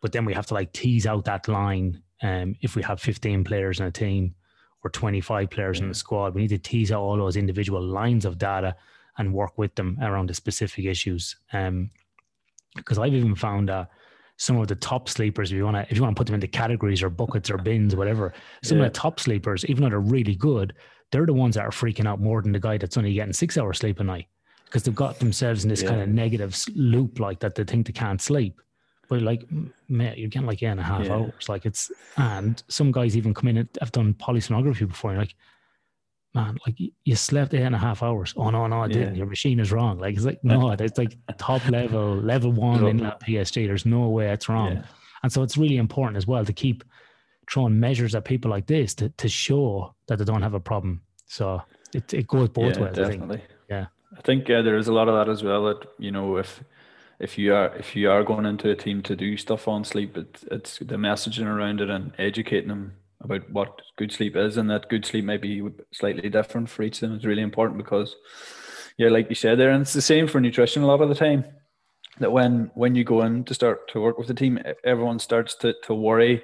[0.03, 2.03] but then we have to like tease out that line.
[2.21, 4.35] Um, if we have 15 players in a team
[4.83, 8.25] or 25 players in the squad, we need to tease out all those individual lines
[8.25, 8.75] of data
[9.17, 11.37] and work with them around the specific issues.
[11.53, 11.89] Um,
[12.75, 13.89] because I've even found that
[14.35, 16.35] some of the top sleepers, if you want to, if you want to put them
[16.35, 18.85] into categories or buckets or bins, whatever, some Yeah.
[18.87, 20.73] of the top sleepers, even though they're really good,
[21.11, 23.57] they're the ones that are freaking out more than the guy that's only getting six
[23.57, 24.25] hours sleep a night
[24.65, 25.89] because they've got themselves in this Yeah.
[25.91, 28.59] kind of negative loop, like that they think they can't sleep.
[29.13, 31.13] But like, m- mate, you're getting like eight and a half Yeah.
[31.13, 31.47] hours.
[31.47, 35.11] Like it's, and some guys even come in and have done polysomnography before.
[35.11, 35.35] And you're like,
[36.33, 38.33] man, like you slept eight and a half hours.
[38.35, 39.13] Oh no, no, I didn't.
[39.13, 39.19] Yeah.
[39.19, 39.99] Your machine is wrong.
[39.99, 43.67] Like it's like no, it's like top level, level one in that PSG.
[43.67, 44.77] There's no way it's wrong.
[44.77, 44.83] Yeah.
[45.21, 46.83] And so it's really important as well to keep
[47.51, 51.03] throwing measures at people like this to, to show that they don't have a problem.
[51.27, 51.61] So
[51.93, 52.97] it, it goes both yeah, ways.
[52.97, 53.41] I definitely.
[53.69, 53.85] Yeah.
[54.17, 55.65] I think uh, there is a lot of that as well.
[55.65, 56.63] That you know, if
[57.19, 60.17] if you are if you are going into a team to do stuff on sleep,
[60.17, 64.69] it, it's the messaging around it and educating them about what good sleep is, and
[64.69, 68.15] that good sleep may be slightly different for each of them is really important because,
[68.97, 71.15] yeah, like you said there, and it's the same for nutrition a lot of the
[71.15, 71.45] time.
[72.19, 75.55] That when when you go in to start to work with the team, everyone starts
[75.55, 76.43] to to worry.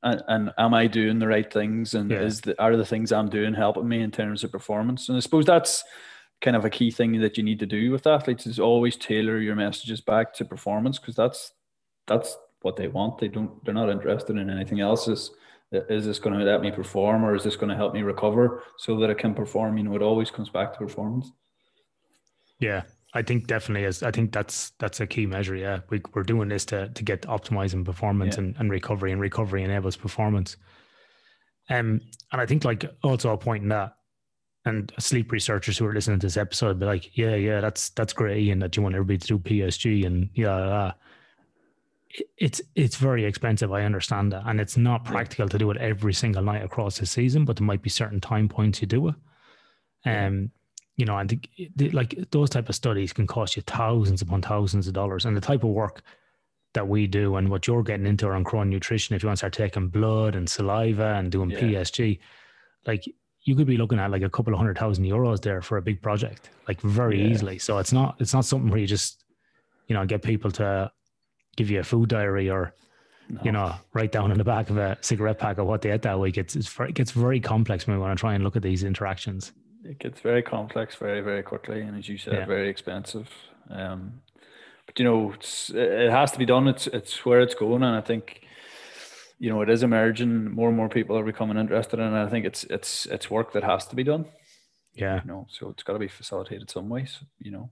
[0.00, 1.94] And, and am I doing the right things?
[1.94, 2.20] And Yeah.
[2.20, 5.08] is the are the things I'm doing helping me in terms of performance?
[5.08, 5.82] And I suppose that's
[6.40, 9.38] kind of a key thing that you need to do with athletes is always tailor
[9.38, 11.52] your messages back to performance because that's
[12.06, 13.18] that's what they want.
[13.18, 15.08] They don't they're not interested in anything else.
[15.08, 15.30] Is
[15.70, 18.62] is this going to let me perform or is this going to help me recover
[18.78, 19.76] so that I can perform?
[19.76, 21.30] You know, it always comes back to performance.
[22.58, 22.82] Yeah,
[23.14, 24.02] I think definitely is.
[24.02, 25.56] I think that's that's a key measure.
[25.56, 28.44] Yeah, we, we're doing this to to get optimizing performance yeah.
[28.44, 30.56] and, and recovery, and recovery enables performance.
[31.70, 32.00] Um,
[32.32, 33.97] and I think like also a point in that,
[34.68, 38.12] and sleep researchers who are listening to this episode be like, yeah, yeah, that's that's
[38.12, 40.92] great, and that you want everybody to do PSG, and yeah,
[42.36, 43.72] it's it's very expensive.
[43.72, 47.06] I understand that, and it's not practical to do it every single night across the
[47.06, 47.44] season.
[47.44, 49.14] But there might be certain time points you do it.
[50.04, 50.50] Um,
[50.96, 54.88] you know, and the, like those type of studies can cost you thousands upon thousands
[54.88, 55.24] of dollars.
[55.24, 56.02] And the type of work
[56.74, 59.40] that we do and what you're getting into around Chrono Nutrition, if you want to
[59.40, 61.60] start taking blood and saliva and doing yeah.
[61.60, 62.18] PSG,
[62.86, 63.04] like
[63.48, 65.82] you could be looking at like a couple of hundred thousand euros there for a
[65.82, 67.28] big project, like very yeah.
[67.28, 67.58] easily.
[67.58, 69.24] So it's not it's not something where you just,
[69.88, 70.90] you know, get people to
[71.56, 72.74] give you a food diary or
[73.28, 73.40] no.
[73.42, 76.02] you know, write down in the back of a cigarette pack of what they ate
[76.02, 76.38] that week.
[76.38, 78.62] It's, it's very, it gets very complex when we want to try and look at
[78.62, 79.52] these interactions
[79.84, 82.46] it gets very complex very very quickly and as you said yeah.
[82.46, 83.30] very expensive
[83.70, 84.20] um,
[84.86, 85.32] but you know
[85.74, 88.42] it has to be done it's it's where it's going and i think
[89.38, 92.28] you know it is emerging more and more people are becoming interested in it i
[92.28, 94.24] think it's it's it's work that has to be done
[94.94, 97.70] yeah you know so it's got to be facilitated some ways you know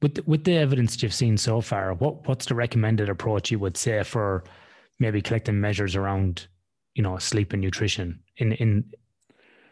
[0.00, 3.58] with the, with the evidence you've seen so far what what's the recommended approach you
[3.58, 4.44] would say for
[4.98, 6.46] maybe collecting measures around
[6.94, 8.84] you know sleep and nutrition in in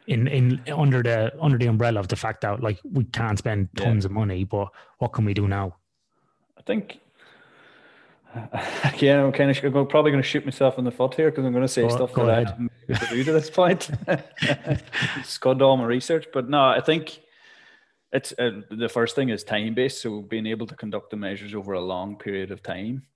[0.07, 3.69] in in under the under the umbrella of the fact that like we can't spend
[3.77, 4.09] tons yeah.
[4.09, 5.77] of money, but what can we do now?
[6.57, 7.01] I think.
[8.85, 11.45] Again, I'm kind of I'm probably going to shoot myself in the foot here because
[11.45, 12.47] I'm going to say go, stuff go that ahead.
[12.47, 12.73] I haven't
[13.09, 13.91] to do to this point.
[14.09, 17.21] it's got all my research, but no, I think
[18.13, 21.55] it's uh, the first thing is time based, so being able to conduct the measures
[21.55, 23.07] over a long period of time,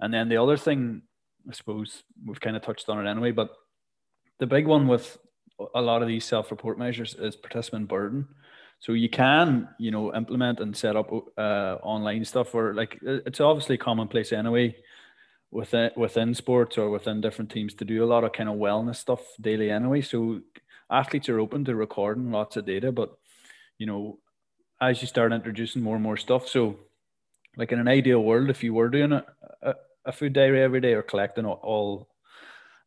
[0.00, 1.02] and then the other thing,
[1.48, 3.50] I suppose we've kind of touched on it anyway, but
[4.38, 5.18] the big one with
[5.74, 8.26] a lot of these self-report measures is participant burden.
[8.82, 13.40] So you can, you know, implement and set up uh, online stuff where like it's
[13.40, 14.74] obviously commonplace anyway
[15.52, 18.96] within within sports or within different teams to do a lot of kind of wellness
[18.96, 20.00] stuff daily anyway.
[20.00, 20.40] So
[20.90, 23.16] athletes are open to recording lots of data, but
[23.78, 24.18] you know,
[24.80, 26.76] as you start introducing more and more stuff, so
[27.56, 29.24] like in an ideal world, if you were doing a,
[29.62, 29.74] a,
[30.06, 32.08] a food diary every day or collecting all, all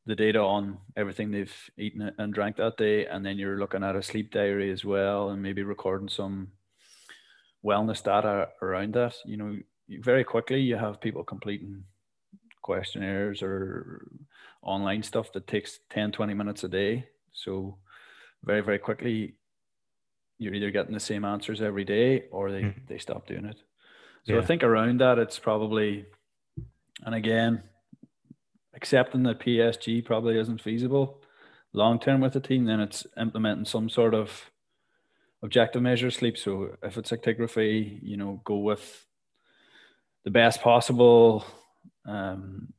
[0.06, 3.96] the data on everything they've eaten and drank that day, and then you're looking at
[3.96, 6.50] a sleep diary as well, and maybe recording some
[7.63, 9.15] wellness data around that.
[9.26, 9.58] You know,
[9.89, 11.84] very quickly you have people completing
[12.62, 14.08] questionnaires or
[14.62, 17.08] online stuff that takes 10, 20 minutes a day.
[17.34, 17.78] So
[18.44, 19.36] very, very quickly
[20.38, 22.88] you're either getting the same answers every day or they, mm.
[22.88, 23.58] they stop doing it.
[24.26, 24.39] So yeah.
[24.39, 26.06] I think around that it's probably
[27.04, 27.63] and again,
[28.75, 31.21] accepting that PSG probably isn't feasible
[31.75, 34.49] long term with the team, then it's implementing some sort of
[35.43, 36.38] objective measure sleep.
[36.38, 39.05] So if it's actigraphy, you know, go with
[40.23, 41.45] the best possible
[42.05, 42.73] um,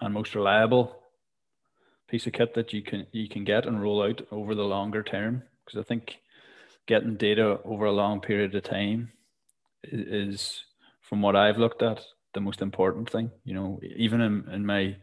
[0.00, 1.02] and most reliable
[2.08, 5.02] piece of kit that you can you can get and roll out over the longer
[5.02, 5.42] term.
[5.64, 6.18] Because I think
[6.86, 9.10] getting data over a long period of time
[9.82, 10.64] is,
[11.00, 12.00] from what I've looked at,
[12.32, 13.32] the most important thing.
[13.44, 14.96] You know, even in, in my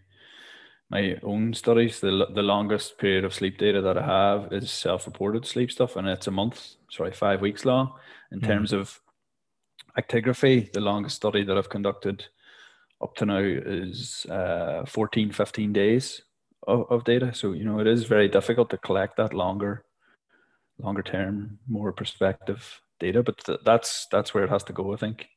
[0.90, 5.46] my own studies, the the longest period of sleep data that I have is self-reported
[5.46, 7.94] sleep stuff, and it's a month, sorry, five weeks long.
[8.32, 8.48] In mm.
[8.48, 9.00] terms of
[9.98, 12.26] actigraphy, the longest study that I've conducted
[13.02, 16.22] up to now is uh, 14, 15 days
[16.68, 17.34] of, of data.
[17.34, 19.86] So you know, it is very difficult to collect that longer,
[20.80, 23.24] longer term, more perspective data.
[23.24, 25.28] But th- that's that's where it has to go, I think.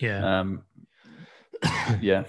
[0.00, 0.40] Yeah.
[0.40, 0.64] Um,
[2.00, 2.24] yeah.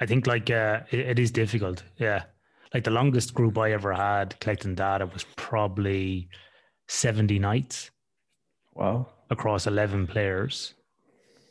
[0.00, 1.82] I think like uh, it, it is difficult.
[1.98, 2.24] Yeah,
[2.72, 6.28] like the longest group I ever had collecting data was probably
[6.88, 7.90] seventy nights.
[8.74, 9.08] Wow!
[9.30, 10.74] Across eleven players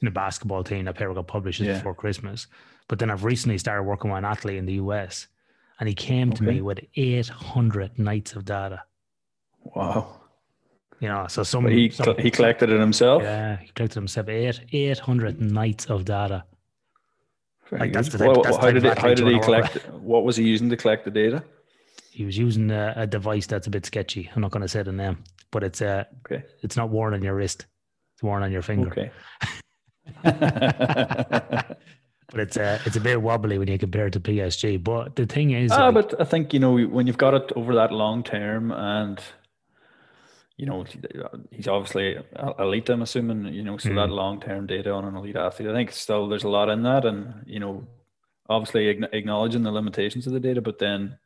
[0.01, 1.77] in a basketball team that Paragon publishes yeah.
[1.77, 2.47] before Christmas.
[2.89, 5.27] But then I've recently started working with an athlete in the US,
[5.79, 6.37] and he came okay.
[6.37, 8.83] to me with eight hundred nights of data.
[9.75, 10.19] Wow!
[10.99, 13.23] You know, so some he some, he collected it himself.
[13.23, 16.43] Yeah, he collected himself eight eight hundred nights of data
[17.79, 19.75] like that's the well, that's how did, it, how did he collect?
[19.91, 21.43] What was he using to collect the data?
[22.11, 24.29] He was using a, a device that's a bit sketchy.
[24.35, 26.43] I'm not going to say the name, but it's uh, okay.
[26.61, 27.65] It's not worn on your wrist.
[28.15, 28.91] It's worn on your finger.
[28.91, 29.11] Okay.
[32.33, 34.83] but it's uh, it's a bit wobbly when you compare it to PSG.
[34.83, 37.51] But the thing is, ah, like, but I think you know when you've got it
[37.55, 39.19] over that long term and
[40.57, 40.85] you know,
[41.51, 42.17] he's obviously
[42.59, 42.89] elite.
[42.89, 43.95] I'm assuming, you know, so mm.
[43.95, 45.69] that long term data on an elite athlete.
[45.69, 47.87] I think still there's a lot in that, and you know,
[48.49, 51.17] obviously acknowledging the limitations of the data, but then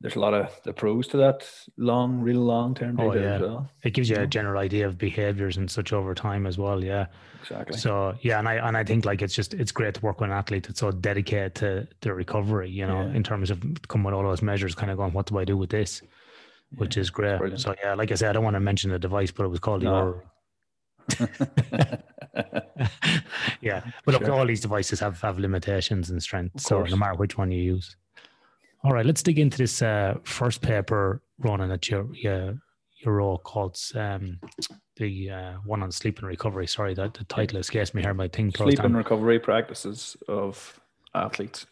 [0.00, 3.34] there's a lot of the pros to that long, real long term data Oh, yeah.
[3.34, 3.70] as well.
[3.84, 6.82] It gives you a general idea of behaviors and such over time as well.
[6.82, 7.06] Yeah.
[7.40, 7.78] Exactly.
[7.78, 10.30] So yeah, and I and I think like it's just it's great to work with
[10.30, 13.14] an athlete that's so dedicated to their recovery, you know, Yeah.
[13.14, 15.56] in terms of coming with all those measures, kind of going, what do I do
[15.56, 16.02] with this?
[16.76, 17.38] Which is great.
[17.38, 17.60] brilliant.
[17.60, 19.60] So yeah, like I said, I don't want to mention the device, but it was
[19.60, 20.22] called the No.
[23.60, 23.84] Yeah.
[24.04, 26.64] But look, all these devices have have limitations and strengths.
[26.64, 27.96] So no matter which one you use.
[28.84, 32.58] All right, let's dig into this uh, first paper, Ronan, that you you,
[32.98, 34.40] you wrote called um,
[34.96, 36.66] the uh, one on sleep and recovery.
[36.66, 38.12] Sorry, that the title escapes me here.
[38.12, 40.80] My thing Sleep and recovery practices of
[41.14, 41.66] athletes.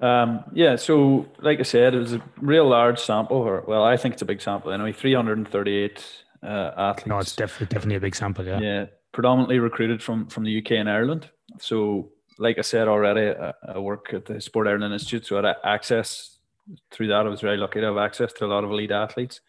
[0.00, 3.96] Um, yeah, so like I said, it was a real large sample, or well, I
[3.96, 4.92] think it's a big sample anyway.
[4.92, 6.04] 338
[6.42, 7.06] uh, athletes.
[7.06, 8.44] No, it's definitely definitely a big sample.
[8.44, 8.60] Yeah.
[8.60, 11.28] yeah, predominantly recruited from from the UK and Ireland.
[11.58, 15.46] So, like I said already, I, I work at the Sport Ireland Institute, so I
[15.46, 16.38] had access
[16.90, 17.26] through that.
[17.26, 19.40] I was very lucky to have access to a lot of elite athletes.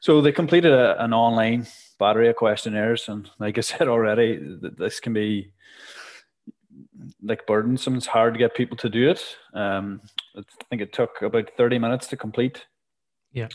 [0.00, 1.66] So they completed a, an online
[1.98, 5.52] battery of questionnaires, and like I said already, th- this can be
[7.22, 7.96] like burdensome.
[7.96, 9.36] It's hard to get people to do it.
[9.54, 10.00] Um,
[10.36, 12.66] I think it took about 30 minutes to complete.
[13.32, 13.48] Yeah.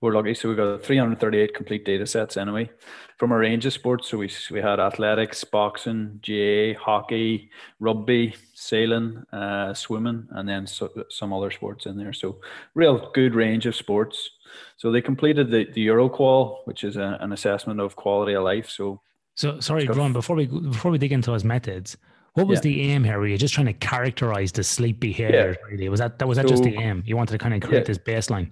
[0.00, 0.34] We're lucky.
[0.34, 2.70] So we got 338 complete data sets anyway
[3.18, 4.08] from a range of sports.
[4.08, 10.88] So we, we had athletics, boxing, GAA, hockey, rugby, sailing, uh, swimming, and then so,
[11.10, 12.12] some other sports in there.
[12.12, 12.38] So
[12.74, 14.30] real good range of sports.
[14.76, 18.70] So they completed the, the EuroQol, which is a, an assessment of quality of life.
[18.70, 19.00] So
[19.34, 19.84] So sorry.
[19.86, 20.12] Ron.
[20.12, 21.96] Before we go- before we dig into those methods,
[22.38, 22.70] what was Yeah.
[22.70, 23.18] the aim here?
[23.18, 25.56] Were you just trying to characterize the sleep behavior?
[25.70, 27.02] Really, was that that was that just the aim?
[27.06, 27.84] You wanted to kind of create Yeah.
[27.92, 28.50] this baseline.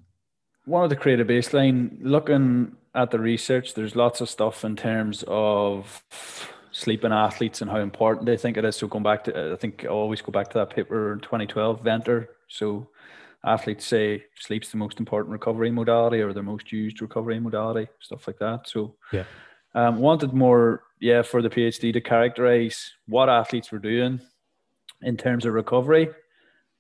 [0.67, 1.97] wanted to create a baseline.
[2.03, 6.03] Looking at the research, there's lots of stuff in terms of
[6.73, 8.75] sleeping athletes and how important they think it is.
[8.77, 11.83] So going back to, I think I always go back to that paper in 2012,
[11.83, 12.31] Venter.
[12.49, 12.89] So
[13.45, 18.27] athletes say sleep's the most important recovery modality or the most used recovery modality, stuff
[18.27, 18.69] like that.
[18.69, 19.25] So Yeah.
[19.77, 24.21] Um, wanted more, yeah, for the PhD to characterize what athletes were doing
[25.03, 26.09] in terms of recovery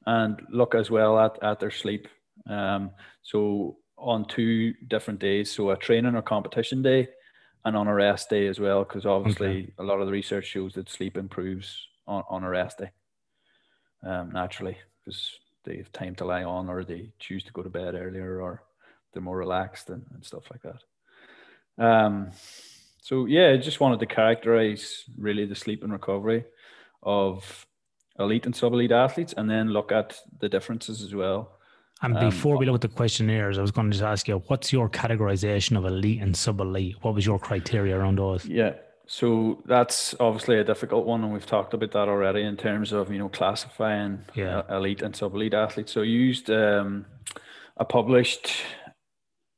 [0.06, 2.08] and look as well at, at their sleep.
[2.48, 2.90] Um,
[3.22, 7.08] so on two different days, so a training or competition day
[7.66, 10.72] and on a rest day as well, because obviously a lot of the research shows
[10.74, 12.90] that sleep improves on, on a rest day
[14.04, 17.68] um, naturally because they have time to lie on or they choose to go to
[17.68, 18.62] bed earlier or
[19.12, 21.84] they're more relaxed and, and stuff like that.
[21.84, 22.30] Um,
[23.06, 26.44] so yeah, I just wanted to characterize really the sleep and recovery
[27.04, 27.66] of
[28.18, 31.40] elite and sub-elite athletes and then look at the differences as well.
[32.02, 34.42] And Um, before we look at the questionnaires, I was going to just ask you,
[34.48, 36.96] what's your categorization of elite and sub elite?
[37.02, 38.44] What was your criteria around those?
[38.44, 38.72] Yeah.
[39.06, 43.12] So that's obviously a difficult one, and we've talked about that already in terms of
[43.12, 44.62] you know classifying Yeah.
[44.68, 45.92] uh, elite and sub elite athletes.
[45.92, 47.06] So I used um,
[47.76, 48.50] a published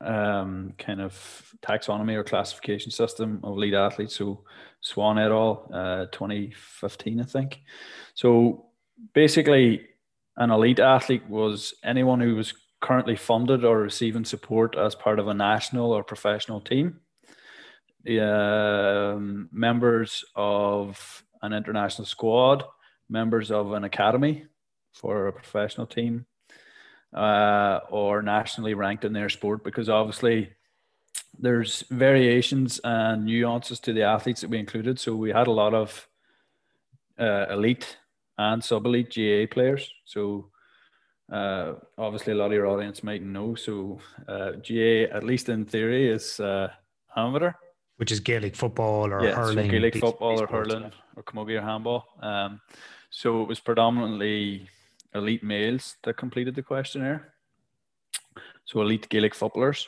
[0.00, 4.16] um, kind of taxonomy or classification system of elite athletes.
[4.16, 4.44] So
[4.80, 5.70] Swann et al.
[5.72, 7.61] Uh, 2015, I think.
[8.14, 8.66] So
[9.12, 9.87] basically,
[10.37, 15.26] an elite athlete was anyone who was currently funded or receiving support as part of
[15.26, 17.00] a national or professional team
[18.06, 22.64] um, members of an international squad,
[23.08, 24.46] members of an academy
[24.92, 26.26] for a professional team,
[27.14, 29.64] uh, or nationally ranked in their sport.
[29.64, 30.51] Because obviously,
[31.38, 34.99] there's variations and nuances to the athletes that we included.
[34.99, 36.09] So we had a lot of
[37.18, 37.97] uh, elite
[38.37, 39.90] and sub elite GAA players.
[40.05, 40.51] So
[41.31, 43.55] uh, obviously, a lot of your audience might know.
[43.55, 46.71] So uh, GAA, at least in theory, is uh,
[47.16, 47.53] amateur
[47.97, 49.66] Which is Gaelic football or yeah, hurling?
[49.66, 52.07] so Gaelic football or hurling or camogie or handball.
[52.23, 52.61] Um,
[53.11, 54.68] so it was predominantly
[55.14, 57.35] elite males that completed the questionnaire.
[58.64, 59.87] So elite Gaelic footballers.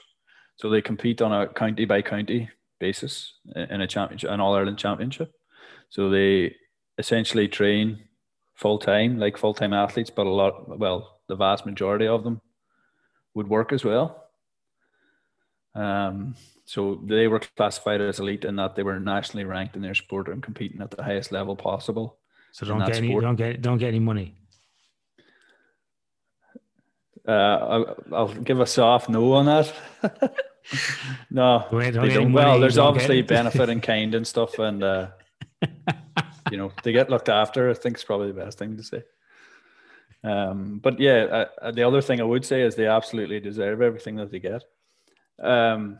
[0.56, 4.78] So they compete on a county by county basis in a championship, an All Ireland
[4.78, 5.32] championship.
[5.88, 6.54] So they
[6.98, 8.04] essentially train
[8.54, 12.40] full time, like full time athletes, but a lot, well, the vast majority of them
[13.34, 14.26] would work as well.
[15.74, 16.34] Um,
[16.64, 20.28] so they were classified as elite in that they were nationally ranked in their sport
[20.28, 22.18] and competing at the highest level possible.
[22.52, 23.22] So don't get any, sport.
[23.22, 24.34] don't get don't get any money.
[27.26, 29.72] Uh, I'll, I'll give a soft no on that.
[31.30, 32.32] no, don't they don't.
[32.32, 35.08] Well, there's obviously benefit in kind and stuff, and uh,
[36.50, 37.70] you know they get looked after.
[37.70, 39.02] I think is probably the best thing to say.
[40.22, 44.30] Um, but yeah, the other thing I would say is they absolutely deserve everything that
[44.30, 44.62] they get.
[45.42, 45.98] Um,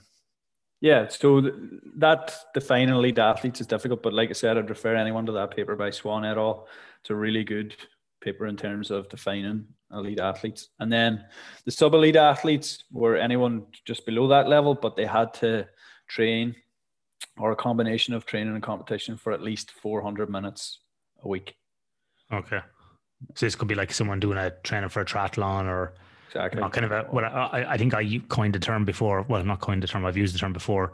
[0.81, 1.55] yeah, so th-
[1.97, 5.55] that defining elite athletes is difficult, but like I said, I'd refer anyone to that
[5.55, 6.69] paper by Swann et al.
[7.01, 7.75] It's a really good
[8.21, 10.69] paper in terms of defining elite athletes.
[10.79, 11.25] And then
[11.65, 15.67] the sub elite athletes were anyone just below that level, but they had to
[16.09, 16.55] train
[17.39, 20.81] or a combination of training and competition for at least 400 minutes
[21.23, 21.55] a week.
[22.33, 22.61] Okay.
[23.35, 25.95] So this could be like someone doing a training for a triathlon or
[26.29, 29.23] exactly kind of a, what I, I think I coined the term before.
[29.23, 30.07] Well, I'm not coined the term.
[30.07, 30.93] I've used the term before,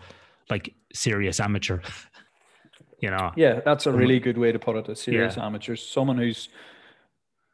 [0.51, 1.81] like serious amateur.
[3.01, 3.33] you know.
[3.37, 4.89] Yeah, that's a um, really good way to put it.
[4.89, 5.47] A serious yeah.
[5.47, 6.49] amateur, someone who's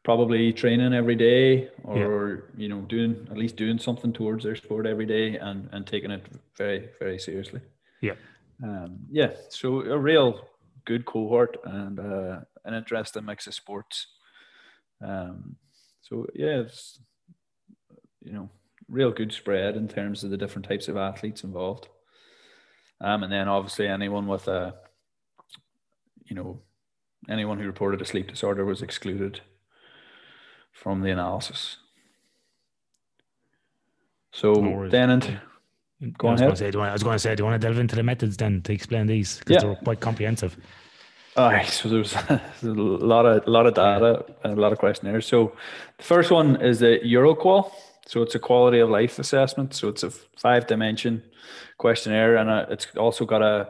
[0.03, 2.63] probably training every day or yeah.
[2.63, 6.11] you know doing at least doing something towards their sport every day and and taking
[6.11, 6.25] it
[6.57, 7.61] very very seriously.
[8.01, 8.15] Yeah.
[8.61, 10.47] Um, yeah so a real
[10.85, 14.07] good cohort and uh, an interesting mix of sports.
[15.01, 15.55] Um,
[16.01, 16.99] so yeah it's
[18.21, 18.49] you know
[18.89, 21.87] real good spread in terms of the different types of athletes involved.
[22.99, 24.75] Um, and then obviously anyone with a
[26.25, 26.59] you know
[27.29, 29.39] anyone who reported a sleep disorder was excluded
[30.73, 31.77] from the analysis.
[34.31, 35.39] So no then, and
[36.01, 36.57] mm, go on ahead.
[36.57, 38.61] Say, I was going to say, do you want to delve into the methods then
[38.63, 39.69] to explain these because yeah.
[39.69, 40.57] they're quite comprehensive.
[41.37, 44.79] All right, so there's, a lot of a lot of data and a lot of
[44.79, 45.25] questionnaires.
[45.25, 45.53] So
[45.97, 47.71] the first one is the EuroQol.
[48.05, 49.73] So it's a quality of life assessment.
[49.73, 51.23] So it's a five dimension
[51.77, 53.69] questionnaire, and a, it's also got a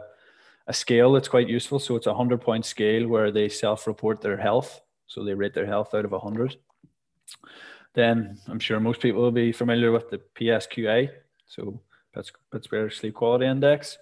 [0.66, 1.78] a scale that's quite useful.
[1.78, 4.80] So it's a hundred point scale where they self report their health.
[5.06, 6.56] So they rate their health out of hundred.
[7.94, 11.10] Then I'm sure most people will be familiar with the PSQI,
[11.46, 11.80] so
[12.52, 13.98] Pittsburgh Sleep Quality Index.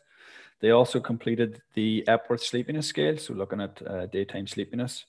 [0.60, 5.04] They also completed the Epworth Sleepiness Scale, so looking at uh, daytime sleepiness.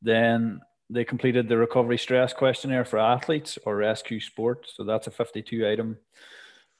[0.00, 5.66] Then they completed the Recovery Stress Questionnaire for athletes or RESTQ-Sport, so that's a 52
[5.66, 5.98] item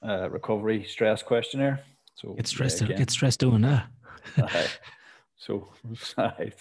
[0.07, 1.81] uh, recovery stress questionnaire.
[2.15, 3.87] So get stressed, again, get stressed doing that.
[5.37, 5.67] so
[6.37, 6.55] it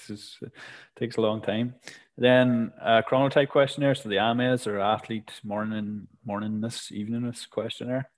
[0.96, 1.74] takes a long time.
[2.16, 8.10] Then a chronotype questionnaire, so the AMES or athlete morning morningness eveningness questionnaire,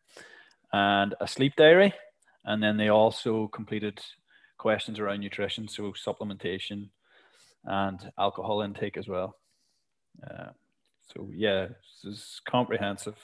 [0.72, 1.94] and a sleep diary.
[2.44, 4.00] And then they also completed
[4.58, 6.90] questions around nutrition, so supplementation
[7.64, 9.36] and alcohol intake as well.
[10.22, 10.50] Uh,
[11.12, 13.16] so yeah, this is comprehensive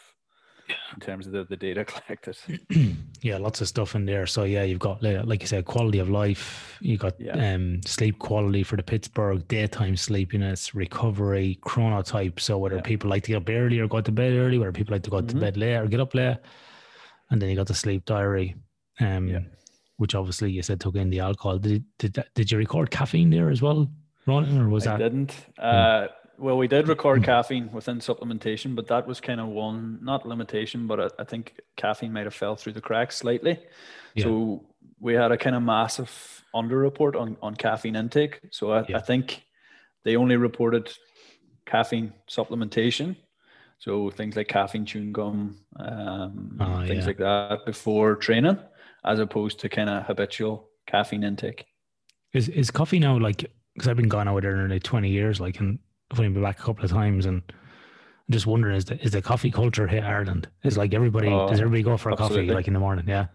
[0.94, 2.36] in terms of the, the data collected.
[3.22, 4.26] yeah, lots of stuff in there.
[4.26, 6.76] So yeah, you've got like you said, quality of life.
[6.80, 7.54] You got yeah.
[7.54, 12.40] um, sleep quality for the Pittsburgh, daytime sleepiness, recovery, chronotype.
[12.40, 12.82] So whether yeah.
[12.82, 15.10] people like to get up early or go to bed early, whether people like to
[15.10, 15.28] go mm-hmm.
[15.28, 16.38] to bed late or get up late,
[17.30, 18.56] and then you got the sleep diary.
[19.00, 19.40] Um, yeah.
[19.96, 21.58] which obviously you said took in the alcohol.
[21.58, 23.90] Did did did you record caffeine there as well,
[24.26, 24.98] Ron, or was I that?
[24.98, 25.34] didn't.
[25.58, 26.08] Uh,
[26.42, 30.86] well, we did record caffeine within supplementation, but that was kind of one not limitation,
[30.86, 33.60] but I, I think caffeine might have fell through the cracks slightly.
[34.14, 34.24] Yeah.
[34.24, 34.66] So
[35.00, 38.40] we had a kind of massive underreport on on caffeine intake.
[38.50, 38.96] So I, yeah.
[38.96, 39.44] I think
[40.04, 40.92] they only reported
[41.64, 43.16] caffeine supplementation.
[43.78, 47.06] So things like caffeine chewing gum, um, oh, things yeah.
[47.06, 48.58] like that before training,
[49.04, 51.66] as opposed to kind of habitual caffeine intake.
[52.32, 53.50] Is is coffee now like?
[53.74, 55.78] Because I've been gone out there nearly twenty years, like, and
[56.12, 59.12] I've only been back a couple of times, and I'm just wondering is the is
[59.12, 60.46] the coffee culture hit Ireland?
[60.62, 62.48] Is like everybody oh, does everybody go for a absolutely.
[62.48, 63.06] coffee like in the morning?
[63.08, 63.28] Yeah.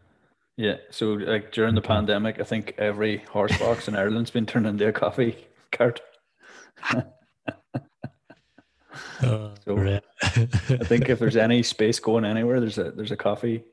[0.58, 0.76] Yeah.
[0.92, 4.88] So like during the pandemic, I think every horse box in Ireland's been turned into
[4.88, 6.02] a coffee cart.
[9.20, 10.00] So
[10.30, 13.64] I think if there's any space going anywhere, there's a there's a coffee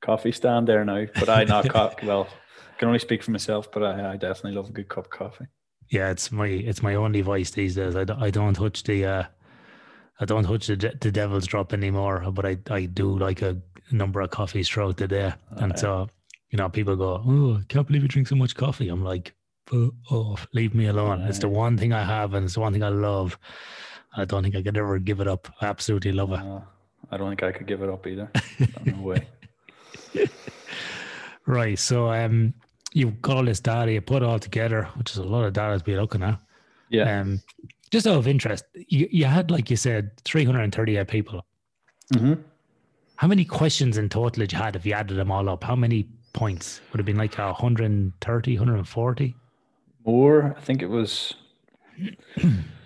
[0.00, 1.06] coffee stand there now.
[1.14, 2.28] But I not co- well,
[2.74, 5.10] I can only speak for myself, but I, I definitely love a good cup of
[5.10, 5.46] coffee
[5.92, 7.94] yeah, it's my it's my only vice these days.
[7.94, 9.24] I, I don't touch the uh,
[10.18, 14.22] I don't touch the the devil's drop anymore, but I I do like a number
[14.22, 16.08] of coffees throughout the day, and so
[16.50, 18.88] you know people go, oh, I can't believe you drink so much coffee.
[18.88, 19.34] I'm like,
[20.10, 21.20] oh, leave me alone.
[21.20, 21.28] Right.
[21.28, 23.38] It's the one thing I have, and it's the one thing I love.
[24.16, 25.52] I don't think I could ever give it up.
[25.60, 26.40] I absolutely love it.
[26.40, 26.60] Uh,
[27.10, 28.30] I don't think I could give it up either.
[28.86, 29.28] no way.
[31.46, 31.78] right.
[31.78, 32.54] So um
[32.92, 35.52] you've got all this data, you put it all together, which is a lot of
[35.52, 36.38] data to be looking at.
[36.88, 37.20] Yeah.
[37.20, 37.42] Um,
[37.90, 41.44] just out of interest, you, you had, like you said, 338 people.
[42.14, 42.34] Mm-hmm.
[43.16, 45.64] How many questions in total did you had if you added them all up?
[45.64, 46.80] How many points?
[46.90, 49.34] Would have been like 130, 140?
[50.04, 50.54] More.
[50.56, 51.34] I think it was.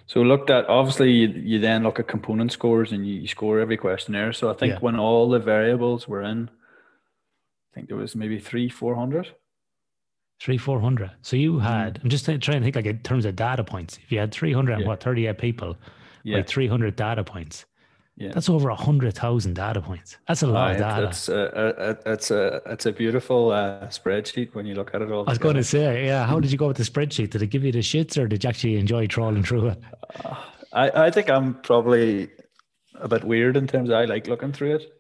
[0.07, 3.61] so looked at, obviously, you, you, then look at component scores and you, you score
[3.61, 4.33] every questionnaire.
[4.33, 4.79] So I think yeah.
[4.81, 9.35] when all the variables were in, I think there was maybe three, 400.
[10.39, 11.11] Three, four hundred.
[11.23, 12.05] So you had, mm.
[12.05, 13.99] I'm just trying to think like in terms of data points.
[14.05, 14.77] If you had 300 yeah.
[14.79, 15.77] and what, 38 people,
[16.25, 16.37] yeah.
[16.39, 17.65] like 300 data points.
[18.19, 18.31] Yeah.
[18.33, 20.17] That's over a hundred thousand data points.
[20.27, 21.09] That's a lot of data.
[21.09, 25.25] It's a, it's a, it's a beautiful uh, spreadsheet when you look at it all.
[25.27, 26.27] I was going to say, yeah.
[26.27, 27.31] How did you go with the spreadsheet?
[27.31, 29.83] Did it give you the shits, or did you actually enjoy trawling through it?
[30.25, 30.35] Uh,
[30.73, 32.31] I, I think I'm probably
[32.95, 34.96] a bit weird in terms of I like looking through it.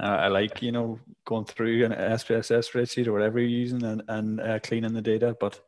[0.00, 4.40] I like, you know, going through an SPSS spreadsheet or whatever you're using and, and
[4.40, 5.36] uh, cleaning the data.
[5.38, 5.60] But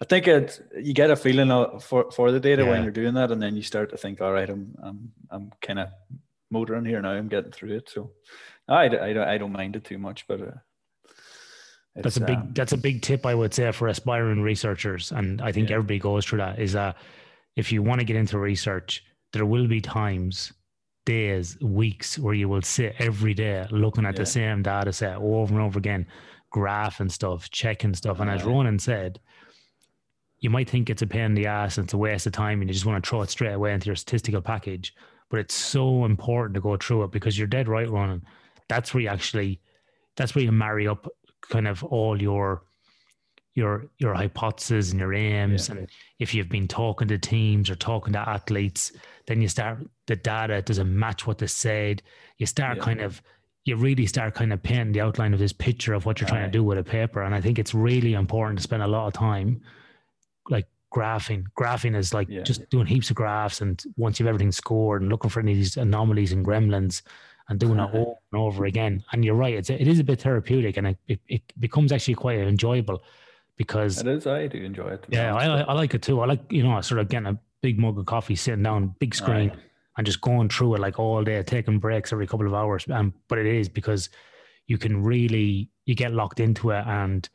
[0.00, 2.70] I think it, you get a feeling for, for the data yeah.
[2.70, 3.30] when you're doing that.
[3.30, 5.88] And then you start to think, all right, I'm, I'm, I'm kind of
[6.50, 7.10] motoring here now.
[7.10, 7.90] I'm getting through it.
[7.90, 8.12] So
[8.68, 10.50] I, I, don't I don't mind it too much, but uh,
[11.96, 15.42] that's a big um, that's a big tip I would say for aspiring researchers, and
[15.42, 15.76] I think yeah.
[15.76, 16.58] everybody goes through that.
[16.60, 16.96] Is that
[17.56, 20.52] if you want to get into research, there will be times,
[21.04, 24.20] days, weeks where you will sit every day looking at yeah.
[24.20, 26.06] the same data set over and over again,
[26.50, 28.20] graph and stuff, checking stuff.
[28.20, 29.20] And as Ronan said,
[30.38, 32.60] you might think it's a pain in the ass and it's a waste of time,
[32.60, 34.94] and you just want to throw it straight away into your statistical package.
[35.28, 38.24] But it's so important to go through it because you're dead right, Ronan.
[38.68, 39.60] That's where you actually,
[40.16, 41.08] that's where you marry up
[41.42, 42.62] kind of all your
[43.54, 45.76] your your hypotheses and your aims yeah.
[45.76, 45.88] and
[46.18, 48.92] if you've been talking to teams or talking to athletes
[49.26, 52.02] then you start the data doesn't match what they said
[52.38, 52.82] you start yeah.
[52.82, 53.20] kind of
[53.64, 56.44] you really start kind of painting the outline of this picture of what you're trying
[56.44, 59.06] to do with a paper and i think it's really important to spend a lot
[59.06, 59.60] of time
[60.48, 62.42] like graphing graphing is like yeah.
[62.42, 65.58] just doing heaps of graphs and once you've everything scored and looking for any of
[65.58, 67.02] these anomalies and gremlins
[67.48, 69.04] and doing it over and over again.
[69.10, 72.14] And you're right, it's it is a bit therapeutic, and it, it, it becomes actually
[72.14, 73.02] quite enjoyable
[73.56, 74.26] because it is.
[74.26, 75.04] I do enjoy it.
[75.08, 76.20] Yeah, I, I like it too.
[76.20, 79.14] I like you know sort of getting a big mug of coffee, sitting down, big
[79.14, 79.52] screen,
[79.96, 82.86] and just going through it like all day, taking breaks every couple of hours.
[82.90, 84.08] Um, but it is because
[84.66, 87.28] you can really you get locked into it and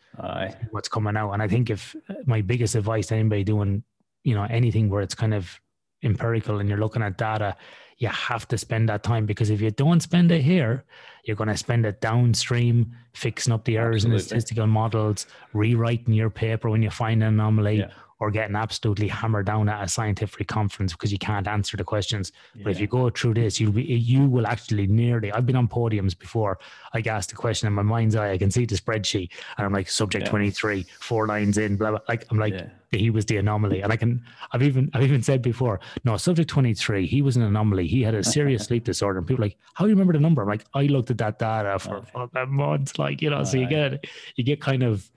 [0.71, 1.31] what's coming out.
[1.31, 1.95] And I think if
[2.25, 3.83] my biggest advice to anybody doing
[4.23, 5.59] you know anything where it's kind of
[6.03, 7.55] empirical and you're looking at data
[7.97, 10.83] you have to spend that time because if you don't spend it here,
[11.23, 14.15] you're going to spend it downstream fixing up the errors Absolutely.
[14.15, 18.55] in the statistical models, rewriting your paper when you find an anomaly, yeah or getting
[18.55, 22.31] absolutely hammered down at a scientific conference because you can't answer the questions.
[22.53, 22.63] Yeah.
[22.63, 25.31] But if you go through this, you'll be, you will actually nearly.
[25.31, 26.57] I've been on podiums before.
[26.93, 28.31] I get asked a question in my mind's eye.
[28.31, 30.29] I can see the spreadsheet, and I'm like, subject yeah.
[30.29, 31.99] 23, four lines in, blah blah.
[32.07, 32.69] Like I'm like, yeah.
[32.91, 34.23] he was the anomaly, and I can.
[34.53, 37.87] I've even I've even said before, no, subject 23, he was an anomaly.
[37.87, 40.41] He had a serious sleep disorder, and people like, how do you remember the number?
[40.41, 42.45] I'm like, I looked at that data for okay.
[42.45, 43.39] months, like you know.
[43.39, 44.05] All so you get
[44.37, 45.11] you get kind of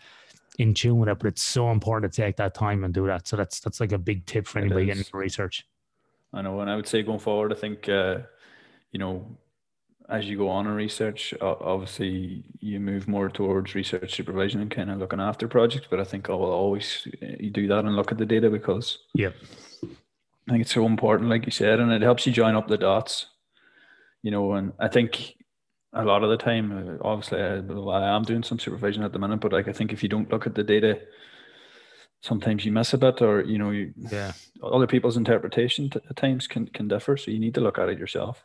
[0.58, 3.26] in tune with it, but it's so important to take that time and do that.
[3.26, 5.64] So that's that's like a big tip for anybody getting into research.
[6.32, 8.18] I know, and I would say going forward, I think uh,
[8.92, 9.38] you know,
[10.08, 14.90] as you go on in research, obviously you move more towards research supervision and kind
[14.90, 15.86] of looking after projects.
[15.88, 18.50] But I think I will always uh, you do that and look at the data
[18.50, 19.30] because yeah,
[19.82, 22.78] I think it's so important, like you said, and it helps you join up the
[22.78, 23.26] dots.
[24.22, 25.36] You know, and I think
[25.92, 26.72] a lot of the time.
[26.72, 29.92] Uh, obviously, I, I am doing some supervision at the minute, but like I think
[29.92, 31.00] if you don't look at the data,
[32.20, 34.32] sometimes you miss a bit, or you know, you, yeah,
[34.62, 37.16] other people's interpretation t- at times can can differ.
[37.16, 38.44] So you need to look at it yourself.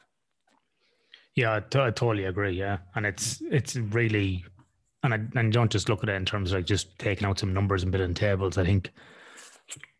[1.35, 2.51] Yeah, I, t- I totally agree.
[2.51, 4.45] Yeah, and it's it's really,
[5.03, 7.39] and I, and don't just look at it in terms of like just taking out
[7.39, 8.57] some numbers and building tables.
[8.57, 8.91] I think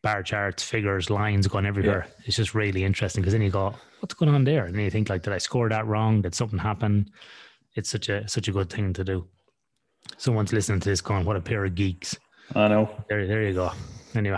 [0.04, 2.06] bar charts, figures, lines going everywhere.
[2.08, 2.24] Yeah.
[2.26, 4.66] It's just really interesting because then you go, what's going on there?
[4.66, 6.22] And then you think like, did I score that wrong?
[6.22, 7.10] Did something happen?
[7.76, 9.26] It's such a such a good thing to do.
[10.18, 12.18] Someone's listening to this going, what a pair of geeks.
[12.54, 12.90] I know.
[13.10, 13.72] There, there you go.
[14.14, 14.38] Anyway.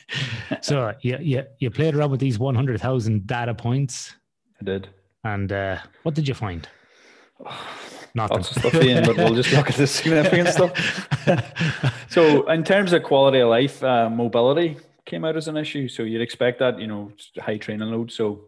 [0.62, 4.14] so yeah, yeah, you played around with these 100,000 data points.
[4.60, 4.88] I did.
[5.22, 6.66] And uh, what did you find?
[8.16, 8.36] Nothing.
[8.36, 12.06] Lots of stuff in, but we'll just look at the significant stuff.
[12.08, 14.76] so, in terms of quality of life, uh, mobility
[15.06, 15.88] came out as an issue.
[15.88, 18.10] So you'd expect that, you know, high training load.
[18.10, 18.46] So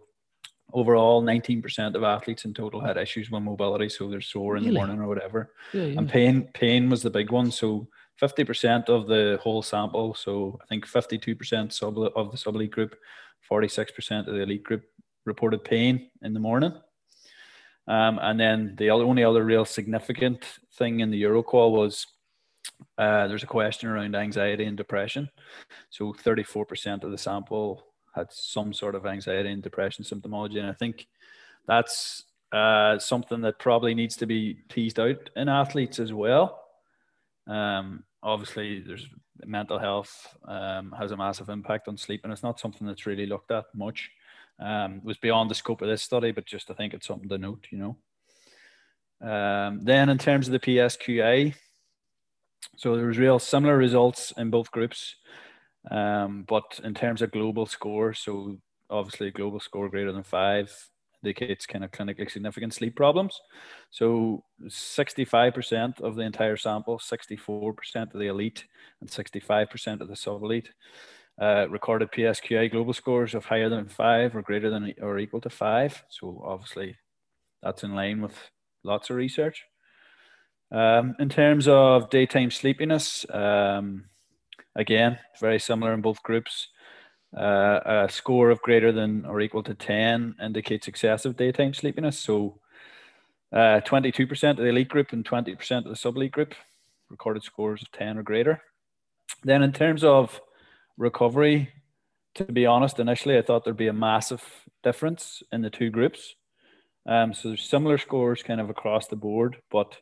[0.72, 3.88] overall, 19% of athletes in total had issues with mobility.
[3.88, 4.74] So they're sore in really?
[4.74, 5.52] the morning or whatever.
[5.72, 5.98] Yeah, yeah.
[5.98, 7.50] And pain, pain was the big one.
[7.50, 7.88] So
[8.20, 10.14] 50% of the whole sample.
[10.14, 12.96] So I think 52% sub of the sub elite group,
[13.50, 14.84] 46% of the elite group
[15.24, 16.72] reported pain in the morning.
[17.88, 20.44] Um, and then the only other real significant
[20.74, 22.06] thing in the EuroQol was
[22.98, 25.28] uh, there's a question around anxiety and depression.
[25.90, 30.58] So 34% of the sample had some sort of anxiety and depression symptomology.
[30.58, 31.06] And I think
[31.66, 36.62] that's uh, something that probably needs to be teased out in athletes as well.
[37.46, 39.06] Um, obviously, there's
[39.44, 43.26] mental health um, has a massive impact on sleep, and it's not something that's really
[43.26, 44.10] looked at much.
[44.58, 47.28] Um, it was beyond the scope of this study, but just I think it's something
[47.28, 47.96] to note, you know.
[49.20, 51.54] Um, then in terms of the PSQI,
[52.76, 55.16] so there was real similar results in both groups,
[55.90, 58.58] um, but in terms of global score, so
[58.90, 60.72] obviously global score greater than five
[61.22, 63.40] indicates kind of clinically significant sleep problems.
[63.90, 68.64] So 65% of the entire sample, 64% of the elite,
[69.00, 70.70] and 65% of the sub elite
[71.40, 75.50] uh, recorded PSQI global scores of higher than five or greater than or equal to
[75.50, 76.04] five.
[76.08, 76.96] So obviously,
[77.62, 78.36] that's in line with
[78.84, 79.64] lots of research.
[80.72, 84.04] Um, in terms of daytime sleepiness, um,
[84.74, 86.68] again, very similar in both groups.
[87.36, 92.18] Uh, a score of greater than or equal to 10 indicates excessive daytime sleepiness.
[92.18, 92.60] So,
[93.52, 96.54] uh, 22% of the elite group and 20% of the sub elite group
[97.10, 98.62] recorded scores of 10 or greater.
[99.44, 100.40] Then, in terms of
[100.96, 101.70] recovery,
[102.36, 104.42] to be honest, initially I thought there'd be a massive
[104.82, 106.34] difference in the two groups.
[107.06, 109.96] Um, so there's similar scores kind of across the board, but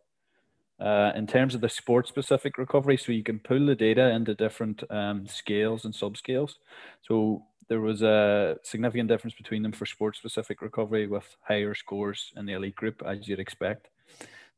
[0.81, 4.35] uh, in terms of the sport specific recovery, so you can pull the data into
[4.35, 6.55] different um, scales and subscales.
[7.03, 12.33] So there was a significant difference between them for sport specific recovery with higher scores
[12.37, 13.89] in the elite group, as you'd expect.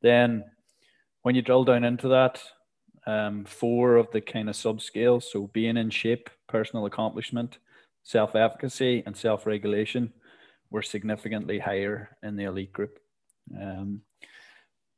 [0.02, 0.44] Then
[1.22, 2.42] when you drill down into that,
[3.06, 5.24] um, four of the kind of subscales.
[5.24, 7.58] So being in shape, personal accomplishment,
[8.02, 10.12] self efficacy, and self regulation
[10.70, 12.98] were significantly higher in the elite group.
[13.60, 14.02] Um,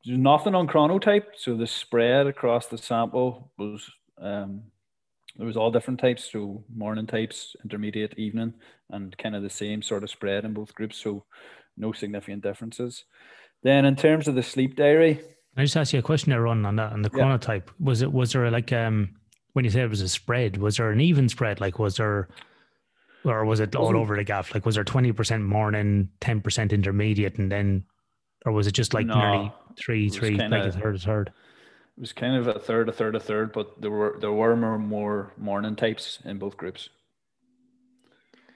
[0.08, 4.62] there's nothing on chronotype, so the spread across the sample was um,
[5.36, 8.54] there was all different types, so morning types, intermediate, evening,
[8.88, 10.96] and kind of the same sort of spread in both groups.
[10.96, 11.26] So
[11.76, 13.04] no significant differences.
[13.62, 15.20] Then in terms of the sleep diary,
[15.58, 17.66] I just ask you a question there, Ron, on that on the chronotype.
[17.66, 17.72] Yeah.
[17.78, 19.10] Was it was there like um
[19.52, 21.60] when you said it was a spread, was there an even spread?
[21.60, 22.28] Like was there
[23.24, 24.54] or was it all over the gaff?
[24.54, 27.84] Like was there twenty percent morning, ten percent intermediate, and then
[28.44, 31.32] or was it just like no, nearly three, three, kinda, like a third, a third?
[31.96, 34.56] It was kind of a third, a third, a third, but there were there were
[34.56, 36.88] more, more morning types in both groups.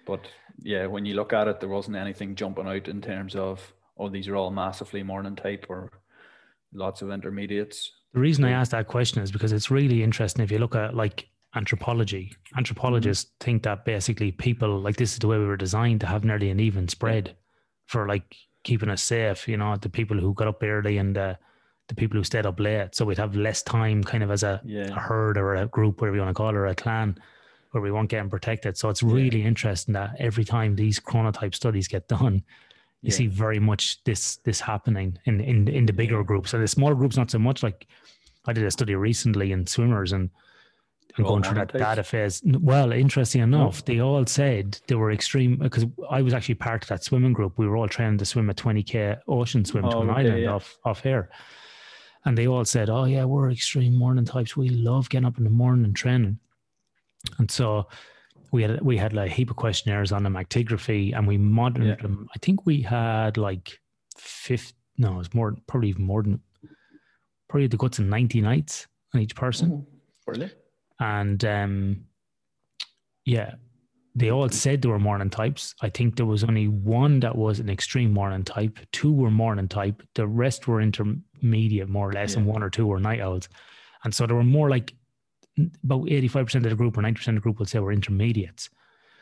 [0.06, 0.26] But
[0.60, 4.08] yeah, when you look at it, there wasn't anything jumping out in terms of oh,
[4.08, 5.90] these are all massively morning type or
[6.72, 7.92] lots of intermediates.
[8.14, 10.44] The reason I asked that question is because it's really interesting.
[10.44, 13.44] If you look at like anthropology, anthropologists mm-hmm.
[13.44, 16.50] think that basically people like this is the way we were designed to have nearly
[16.50, 17.36] an even spread
[17.86, 19.48] for like keeping us safe.
[19.48, 21.34] You know, the people who got up early and uh,
[21.88, 24.60] the people who stayed up late, so we'd have less time, kind of as a,
[24.64, 24.88] yeah.
[24.88, 27.18] a herd or a group, whatever you want to call it, or a clan,
[27.72, 28.76] where we weren't getting protected.
[28.76, 29.48] So it's really yeah.
[29.48, 32.42] interesting that every time these chronotype studies get done,
[33.02, 33.16] you yeah.
[33.16, 36.94] see very much this this happening in in in the bigger groups and the smaller
[36.94, 37.88] groups not so much like
[38.46, 40.30] i did a study recently in swimmers and
[41.16, 43.54] and going through that data phase well interesting hmm.
[43.54, 43.82] enough oh.
[43.86, 47.58] they all said they were extreme because i was actually part of that swimming group
[47.58, 50.20] we were all trained to swim a 20k ocean swim oh, to an oh, okay,
[50.20, 50.52] island yeah.
[50.52, 51.28] off off here
[52.24, 55.44] and they all said oh yeah we're extreme morning types we love getting up in
[55.44, 56.38] the morning and training
[57.38, 57.86] and so
[58.52, 61.98] we had we had like a heap of questionnaires on them, actigraphy, and we monitored
[61.98, 62.02] yeah.
[62.02, 62.28] them.
[62.34, 63.80] I think we had like
[64.16, 64.74] fifth.
[64.98, 66.40] No, it's more probably even more than
[67.48, 69.86] probably the guts of ninety nights on each person.
[70.26, 70.50] really?
[71.02, 72.04] And um,
[73.24, 73.54] yeah,
[74.14, 75.74] they all said they were morning types.
[75.80, 78.78] I think there was only one that was an extreme morning type.
[78.92, 80.02] Two were morning type.
[80.14, 82.38] The rest were intermediate, more or less, yeah.
[82.38, 83.48] and one or two were night owls.
[84.04, 84.94] And so there were more like
[85.84, 88.70] about 85% of the group or 90% of the group would say we're intermediates.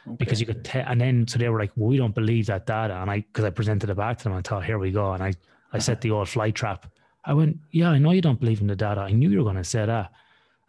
[0.07, 0.17] Okay.
[0.17, 2.67] Because you could, te- and then so they were like, well, we don't believe that
[2.67, 2.95] data.
[2.95, 5.13] And I, because I presented it back to them, I thought, here we go.
[5.13, 5.35] And I,
[5.73, 6.87] I set the old fly trap.
[7.25, 9.03] I went, yeah, I know you don't believe in the data.
[9.03, 10.11] I knew you were going to say that.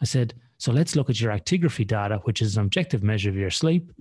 [0.02, 3.36] I said, so let's look at your actigraphy data, which is an objective measure of
[3.36, 3.92] your sleep.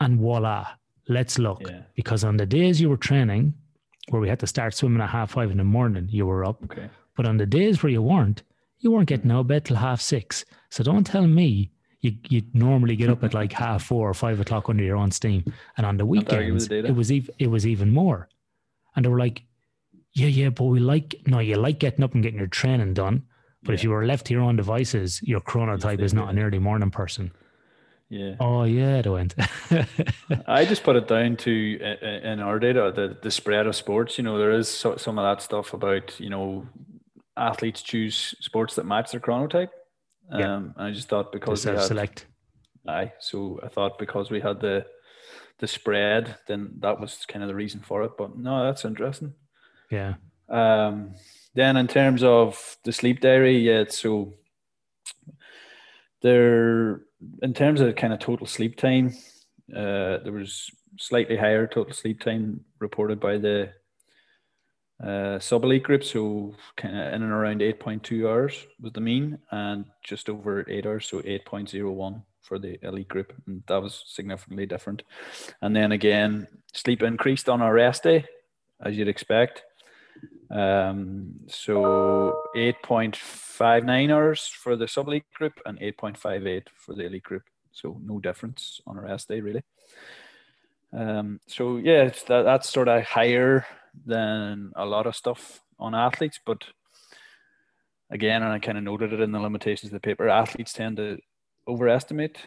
[0.00, 0.66] And voila,
[1.08, 1.62] let's look.
[1.64, 1.82] Yeah.
[1.94, 3.54] Because on the days you were training,
[4.08, 6.60] where we had to start swimming at half five in the morning, you were up.
[6.64, 6.90] Okay.
[7.16, 8.42] But on the days where you weren't,
[8.80, 10.44] you weren't getting out of bed till half six.
[10.70, 14.40] So don't tell me you you normally get up at like half four or five
[14.40, 15.44] o'clock under your own steam.
[15.76, 18.28] And on the weekends, the it was even it was even more.
[18.96, 19.44] And they were like,
[20.14, 23.22] yeah, yeah, but we like no, you like getting up and getting your training done.
[23.62, 23.74] But yeah.
[23.74, 26.90] if you were left to your own devices, your chronotype is not an early morning
[26.90, 27.32] person.
[28.08, 28.34] Yeah.
[28.40, 29.36] Oh yeah, it went.
[30.46, 34.18] I just put it down to in our data the the spread of sports.
[34.18, 36.66] You know, there is some of that stuff about you know
[37.36, 39.70] athletes choose sports that match their chronotype.
[40.28, 40.54] Um, yeah.
[40.56, 42.26] and I just thought because had, select.
[42.86, 44.86] Aye, so I thought because we had the
[45.58, 48.12] the spread, then that was kind of the reason for it.
[48.18, 49.34] But no, that's interesting.
[49.88, 50.14] Yeah.
[50.48, 51.14] Um,
[51.54, 54.34] then in terms of the sleep diary, yeah, so
[56.22, 57.02] there
[57.42, 59.14] in terms of kind of total sleep time,
[59.74, 63.72] uh, there was slightly higher total sleep time reported by the
[65.02, 69.38] uh, sub elite group, so kind of in and around 8.2 hours was the mean,
[69.50, 74.66] and just over eight hours, so 8.01 for the elite group, and that was significantly
[74.66, 75.02] different.
[75.62, 78.26] And then again, sleep increased on our rest day,
[78.84, 79.62] as you'd expect.
[80.50, 87.44] Um, so 8.59 hours for the sub elite group and 8.58 for the elite group.
[87.72, 89.62] so no difference on a rest day really.
[90.92, 93.64] Um, so yeah, it's that, that's sort of higher
[94.04, 96.64] than a lot of stuff on athletes, but
[98.10, 100.96] again, and I kind of noted it in the limitations of the paper, athletes tend
[100.96, 101.18] to
[101.68, 102.38] overestimate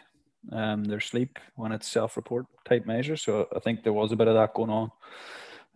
[0.52, 3.16] um, their sleep when it's self-report type measure.
[3.16, 4.90] So I think there was a bit of that going on.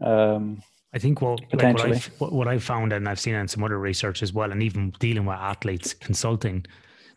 [0.01, 0.62] Um,
[0.95, 3.78] I think what, like what, I've, what I've found, and I've seen in some other
[3.78, 6.64] research as well, and even dealing with athletes consulting,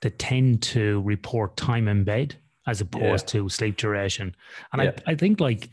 [0.02, 2.36] they tend to report time in bed
[2.68, 3.40] as opposed yeah.
[3.40, 4.36] to sleep duration.
[4.74, 4.92] And yeah.
[5.08, 5.70] I, I think like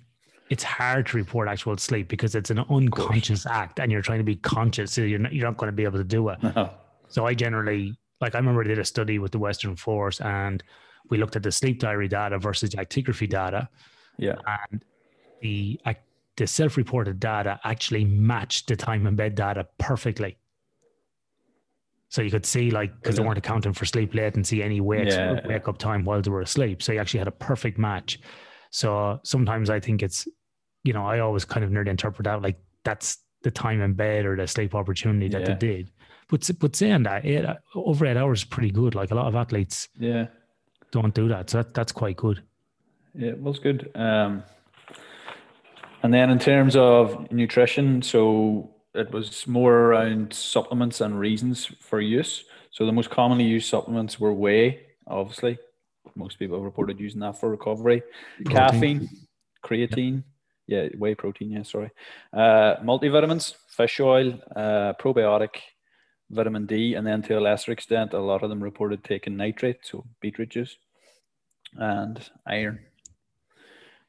[0.51, 4.25] it's hard to report actual sleep because it's an unconscious act and you're trying to
[4.25, 4.93] be conscious.
[4.93, 6.43] So you're not, you're not going to be able to do it.
[6.43, 6.71] No.
[7.11, 10.63] So I generally, like, I remember I did a study with the Western Force and
[11.09, 13.67] we looked at the sleep diary data versus the actigraphy data.
[14.19, 14.35] Yeah.
[14.71, 14.85] And
[15.41, 15.81] the,
[16.39, 20.39] the self reported data actually matched the time in bed data perfectly.
[22.09, 25.47] So you could see like because they weren't accounting for sleep latency any wake yeah.
[25.47, 26.83] wake up time while they were asleep.
[26.83, 28.21] So you actually had a perfect match.
[28.71, 30.27] So sometimes I think it's,
[30.85, 34.25] you know, I always kind of nearly interpret that like that's the time in bed
[34.25, 35.49] or the sleep opportunity that yeah.
[35.49, 35.91] they did.
[36.31, 38.95] But but saying that eight, over eight hours is pretty good.
[38.95, 40.29] Like a lot of athletes, yeah,
[40.93, 41.51] don't do that.
[41.51, 42.43] So that, that's quite good.
[43.15, 43.91] Yeah, it was good.
[43.95, 44.45] Um,
[46.03, 52.01] and then in terms of nutrition, so it was more around supplements and reasons for
[52.01, 52.45] use.
[52.71, 55.59] So the most commonly used supplements were whey, obviously.
[56.15, 58.03] Most people reported using that for recovery.
[58.45, 58.57] Protein.
[58.57, 59.09] Caffeine,
[59.65, 60.25] creatine,
[60.67, 61.91] yeah, whey protein, yeah, sorry.
[62.33, 65.57] Uh, multivitamins, fish oil, uh, probiotic,
[66.31, 69.79] vitamin D, and then to a lesser extent, a lot of them reported taking nitrate,
[69.83, 70.77] so beetroot juice,
[71.77, 72.81] and iron.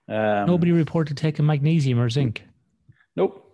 [0.09, 2.43] Um, Nobody reported taking magnesium or zinc.
[3.15, 3.49] Nope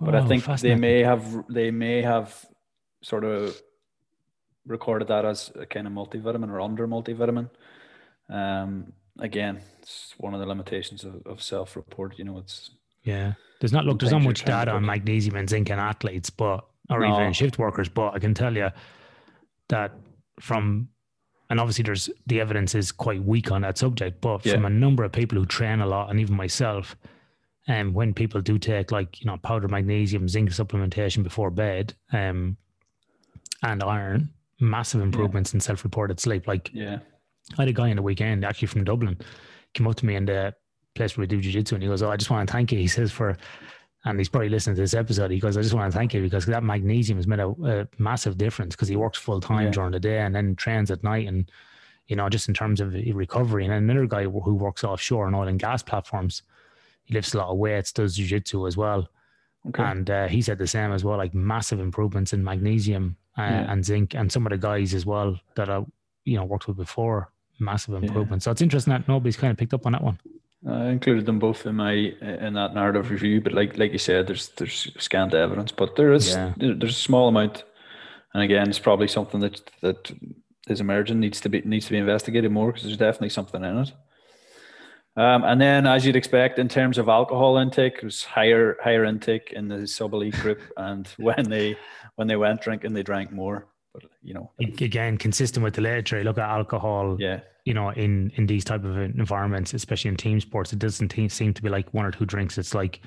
[0.00, 2.46] but oh, I think they may have they may have
[3.02, 3.60] sort of
[4.66, 7.50] recorded that as a kind of multivitamin or under multivitamin.
[8.28, 12.18] Um, again, it's one of the limitations of, of self-report.
[12.18, 12.70] You know, it's
[13.02, 13.34] yeah.
[13.60, 13.98] There's not look.
[13.98, 17.20] There's not much data on magnesium and zinc in athletes, but or no.
[17.20, 17.88] even shift workers.
[17.88, 18.70] But I can tell you
[19.68, 19.92] that
[20.40, 20.88] from
[21.50, 24.54] and obviously there's the evidence is quite weak on that subject, but yeah.
[24.54, 26.96] from a number of people who train a lot and even myself,
[27.68, 31.94] and um, when people do take like you know powder magnesium zinc supplementation before bed
[32.12, 32.56] um
[33.62, 34.28] and iron
[34.60, 35.58] massive improvements yeah.
[35.58, 36.98] in self-reported sleep like yeah
[37.58, 39.16] i had a guy in the weekend actually from dublin
[39.74, 40.52] came up to me in the
[40.94, 42.78] place where we do jiu-jitsu and he goes oh i just want to thank you
[42.78, 43.36] he says for
[44.04, 46.22] and he's probably listening to this episode he goes i just want to thank you
[46.22, 49.70] because that magnesium has made a, a massive difference because he works full time yeah.
[49.70, 51.50] during the day and then trains at night and
[52.06, 55.48] you know just in terms of recovery and another guy who works offshore on oil
[55.48, 56.42] and gas platforms
[57.08, 59.08] he lifts a lot of weights, does jiu-jitsu as well.
[59.66, 59.82] Okay.
[59.82, 63.72] And uh, he said the same as well, like massive improvements in magnesium uh, yeah.
[63.72, 65.84] and zinc, and some of the guys as well that I,
[66.26, 68.44] you know, worked with before, massive improvements.
[68.44, 68.50] Yeah.
[68.50, 70.18] So it's interesting that nobody's kind of picked up on that one.
[70.66, 74.26] I included them both in my in that narrative review, but like like you said,
[74.26, 76.52] there's there's scant evidence, but there is yeah.
[76.56, 77.64] there's a small amount,
[78.34, 80.12] and again, it's probably something that that
[80.68, 83.78] is emerging needs to be needs to be investigated more because there's definitely something in
[83.78, 83.92] it.
[85.16, 89.04] Um, and then, as you'd expect, in terms of alcohol intake, it was higher higher
[89.04, 91.76] intake in the sub elite group, and when they
[92.16, 93.66] when they went drinking, they drank more.
[93.94, 97.16] But you know, again, consistent with the literature, look at alcohol.
[97.18, 101.12] Yeah, you know, in in these type of environments, especially in team sports, it doesn't
[101.30, 102.56] seem to be like one or two drinks.
[102.56, 103.02] It's like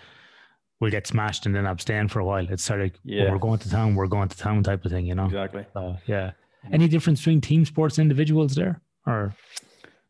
[0.79, 2.45] we'll get smashed and then abstain for a while.
[2.47, 3.31] It's sort of like yeah.
[3.31, 5.07] We're going to town, we're going to town type of thing.
[5.07, 5.65] You know, exactly.
[5.73, 6.31] So, yeah.
[6.71, 9.33] Any difference between team sports and individuals there, or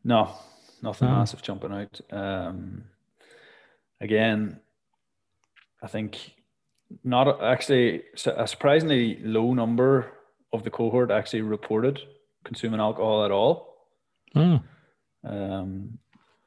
[0.03, 0.33] no?
[0.81, 1.11] nothing oh.
[1.11, 2.01] massive jumping out.
[2.11, 2.83] Um,
[4.01, 4.59] again,
[5.81, 6.33] I think
[7.05, 10.11] not actually a surprisingly low number
[10.51, 12.01] of the cohort actually reported
[12.43, 13.70] consuming alcohol at all.
[14.35, 14.61] Oh.
[15.23, 15.99] Um,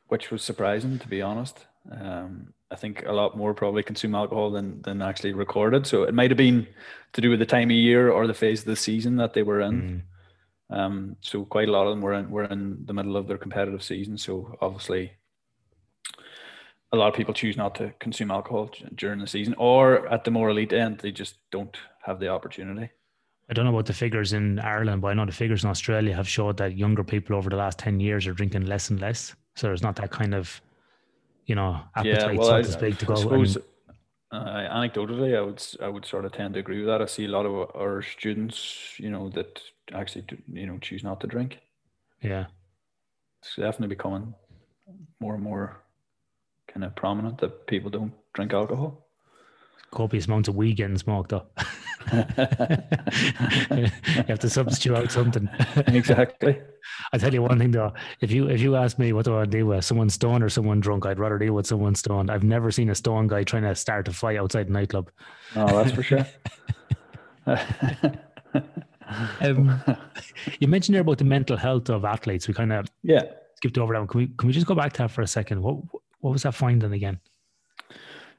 [0.08, 1.66] which was surprising to be honest.
[1.90, 5.86] Um, I think a lot more probably consume alcohol than than actually recorded.
[5.86, 6.66] So it might have been
[7.12, 9.42] to do with the time of year or the phase of the season that they
[9.42, 10.02] were in.
[10.70, 10.76] Mm.
[10.76, 13.38] Um, so quite a lot of them were in, were in the middle of their
[13.38, 14.18] competitive season.
[14.18, 15.12] So obviously,
[16.90, 20.30] a lot of people choose not to consume alcohol during the season, or at the
[20.30, 22.90] more elite end, they just don't have the opportunity.
[23.48, 26.14] I don't know about the figures in Ireland, but I know the figures in Australia
[26.14, 29.34] have showed that younger people over the last ten years are drinking less and less.
[29.54, 30.60] So there's not that kind of,
[31.46, 33.14] you know, appetite, yeah, well, so to speak, to go.
[33.14, 33.64] Suppose, and,
[34.32, 37.02] uh, anecdotally, I would I would sort of tend to agree with that.
[37.02, 39.60] I see a lot of our students, you know, that
[39.92, 41.58] actually you know choose not to drink.
[42.22, 42.46] Yeah,
[43.42, 44.34] it's definitely becoming
[45.20, 45.82] more and more
[46.66, 49.06] kind of prominent that people don't drink alcohol.
[49.90, 51.56] Copious amounts of weed getting smoked up.
[52.12, 53.88] you
[54.28, 55.48] have to substitute out something.
[55.88, 56.60] exactly.
[57.12, 59.44] I tell you one thing though, if you if you ask me what do I
[59.46, 62.30] deal with, someone stoned or someone drunk, I'd rather deal with someone stoned.
[62.30, 65.10] I've never seen a stone guy trying to start a fight outside a nightclub.
[65.56, 66.26] Oh, that's for sure.
[69.40, 69.80] um,
[70.58, 72.48] you mentioned there about the mental health of athletes.
[72.48, 73.22] We kind of yeah
[73.56, 74.00] skipped over that.
[74.00, 74.08] One.
[74.08, 75.62] Can we can we just go back to that for a second?
[75.62, 75.76] What
[76.20, 77.20] what was that finding again?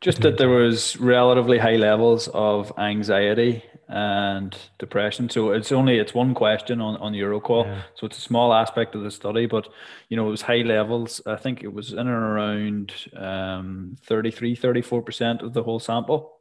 [0.02, 5.30] Just that there was relatively high levels of anxiety and depression.
[5.30, 7.66] So it's only it's one question on on EuroQol.
[7.66, 7.82] Yeah.
[7.96, 9.68] So it's a small aspect of the study, but
[10.10, 11.22] you know it was high levels.
[11.26, 16.34] I think it was in and around um, 33, 34 percent of the whole sample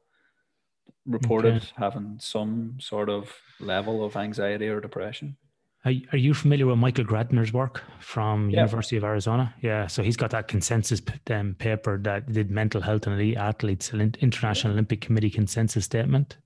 [1.07, 1.67] reported okay.
[1.77, 5.37] having some sort of level of anxiety or depression.
[5.85, 8.61] Are, are you familiar with Michael Grandner's work from yeah.
[8.61, 9.55] University of Arizona?
[9.61, 13.93] Yeah, so he's got that consensus um, paper that did mental health and elite athletes,
[13.93, 14.77] International yeah.
[14.77, 16.39] Olympic Committee consensus statement.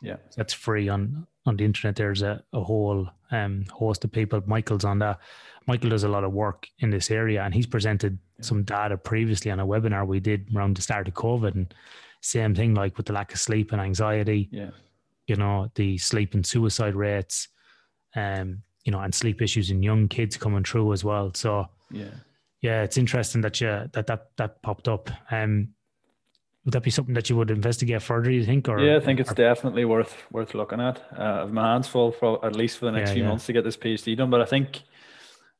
[0.00, 1.96] Yeah, that's free on on the internet.
[1.96, 4.40] There's a, a whole um, host of people.
[4.46, 5.18] Michael's on that.
[5.66, 8.44] Michael does a lot of work in this area, and he's presented yeah.
[8.44, 11.74] some data previously on a webinar we did around the start of COVID, and
[12.20, 14.48] same thing like with the lack of sleep and anxiety.
[14.52, 14.70] Yeah,
[15.26, 17.48] you know the sleep and suicide rates,
[18.14, 21.32] um, you know, and sleep issues in young kids coming through as well.
[21.34, 22.10] So yeah,
[22.60, 25.10] yeah, it's interesting that you that that that popped up.
[25.30, 25.68] Um,
[26.64, 28.30] would that be something that you would investigate further?
[28.30, 31.02] You think, or yeah, I think it's or, definitely worth worth looking at.
[31.16, 33.28] Uh, I've my hands full for at least for the next yeah, few yeah.
[33.28, 34.82] months to get this PhD done, but I think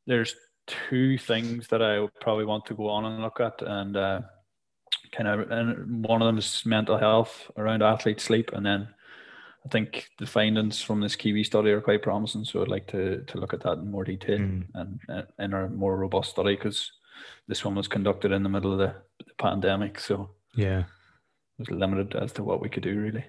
[0.06, 0.34] there's
[0.66, 4.20] two things that I would probably want to go on and look at, and uh,
[5.12, 8.88] kind of, and one of them is mental health around athlete sleep, and then
[9.64, 12.44] I think the findings from this Kiwi study are quite promising.
[12.44, 14.64] So I'd like to to look at that in more detail mm.
[14.74, 16.92] and, and in a more robust study because
[17.48, 18.94] this one was conducted in the middle of the,
[19.24, 20.84] the pandemic, so yeah
[21.58, 23.24] it was limited as to what we could do really.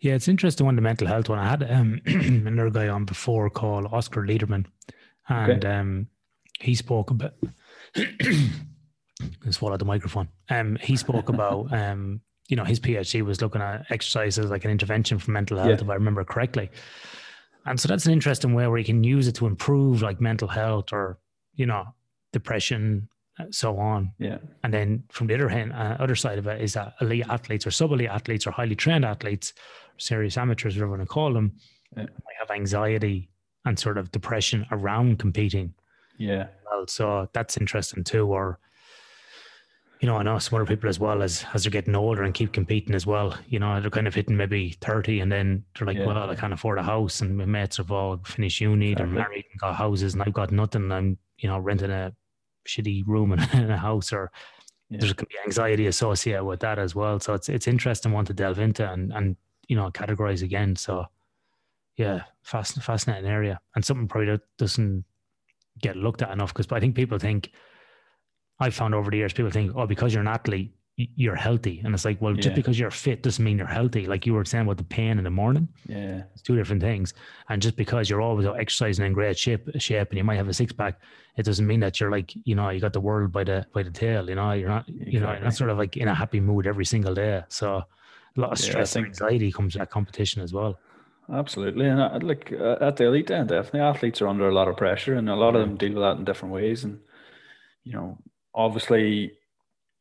[0.00, 1.38] Yeah, it's interesting on the mental health one.
[1.38, 4.64] I had um, another guy on before called Oscar Lederman,
[5.28, 5.76] and okay.
[5.76, 6.06] um,
[6.60, 7.34] he spoke about.
[7.96, 10.28] I swallowed the microphone.
[10.48, 14.64] Um, he spoke about um, you know, his PhD was looking at exercise as like
[14.64, 15.84] an intervention for mental health, yeah.
[15.84, 16.68] if I remember correctly.
[17.64, 20.48] And so that's an interesting way where you can use it to improve like mental
[20.48, 21.18] health or
[21.54, 21.84] you know
[22.32, 23.08] depression,
[23.50, 24.12] so on.
[24.18, 24.38] Yeah.
[24.64, 27.66] And then from the other hand, uh, other side of it is that elite athletes
[27.66, 29.52] or sub elite athletes or highly trained athletes,
[29.98, 31.52] serious amateurs, whatever you want to call them,
[31.96, 32.02] yeah.
[32.02, 33.30] might have anxiety
[33.64, 35.72] and sort of depression around competing.
[36.18, 36.48] Yeah.
[36.70, 38.26] Well, so that's interesting too.
[38.26, 38.58] Or,
[40.00, 42.32] you know, I know some other people as well as as they're getting older and
[42.32, 43.36] keep competing as well.
[43.48, 46.06] You know, they're kind of hitting maybe thirty, and then they're like, yeah.
[46.06, 49.14] "Well, I can't afford a house," and my mates have all finished uni, exactly.
[49.14, 50.90] they're married and got houses, and I've got nothing.
[50.90, 52.14] I'm, you know, renting a
[52.66, 54.30] shitty room in, in a house or
[54.88, 54.98] yeah.
[55.00, 57.20] there's going to be anxiety associated with that as well.
[57.20, 59.36] So it's it's interesting one to delve into and and
[59.68, 60.76] you know categorize again.
[60.76, 61.06] So
[61.96, 65.04] yeah, fast, fascinating area and something probably that doesn't
[65.80, 67.52] get looked at enough because I think people think
[68.60, 70.72] I've found over the years people think oh because you're an athlete
[71.16, 71.80] you're healthy.
[71.84, 72.42] And it's like, well, yeah.
[72.42, 74.06] just because you're fit doesn't mean you're healthy.
[74.06, 75.68] Like you were saying about the pain in the morning.
[75.88, 76.22] Yeah.
[76.32, 77.14] It's two different things.
[77.48, 80.54] And just because you're always exercising in great shape shape and you might have a
[80.54, 81.00] six pack,
[81.36, 83.82] it doesn't mean that you're like, you know, you got the world by the by
[83.82, 85.12] the tail, you know, you're not exactly.
[85.12, 87.42] you know, you're not sort of like in a happy mood every single day.
[87.48, 87.82] So
[88.36, 90.78] a lot of stress yeah, and anxiety comes to that competition as well.
[91.32, 94.66] Absolutely, and uh, like uh, at the elite end, definitely athletes are under a lot
[94.66, 96.82] of pressure, and a lot of them deal with that in different ways.
[96.82, 96.98] And
[97.84, 98.18] you know,
[98.54, 99.32] obviously,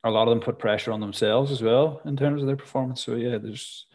[0.04, 3.04] a lot of them put pressure on themselves as well in terms of their performance.
[3.04, 3.86] So yeah, there's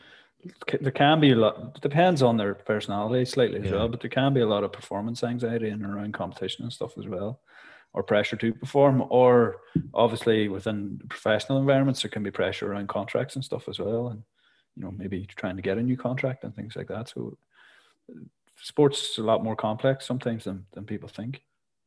[0.81, 1.81] there can be a lot.
[1.81, 3.73] Depends on their personality slightly as yeah.
[3.73, 6.99] well, but there can be a lot of performance anxiety and around competition and stuff
[6.99, 7.41] as well,
[7.95, 9.05] or pressure to perform.
[9.09, 9.61] Or
[9.95, 14.23] obviously within professional environments, there can be pressure around contracts and stuff as well, and
[14.77, 17.09] you know maybe trying to get a new contract and things like that.
[17.09, 17.39] So
[18.61, 21.43] sports is a lot more complex sometimes than than people think.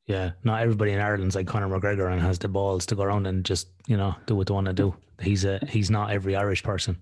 [0.08, 3.28] Yeah, not everybody in Ireland's like Conor McGregor and has the balls to go around
[3.28, 4.96] and just you know do what they want to do.
[5.22, 6.98] He's a he's not every Irish person,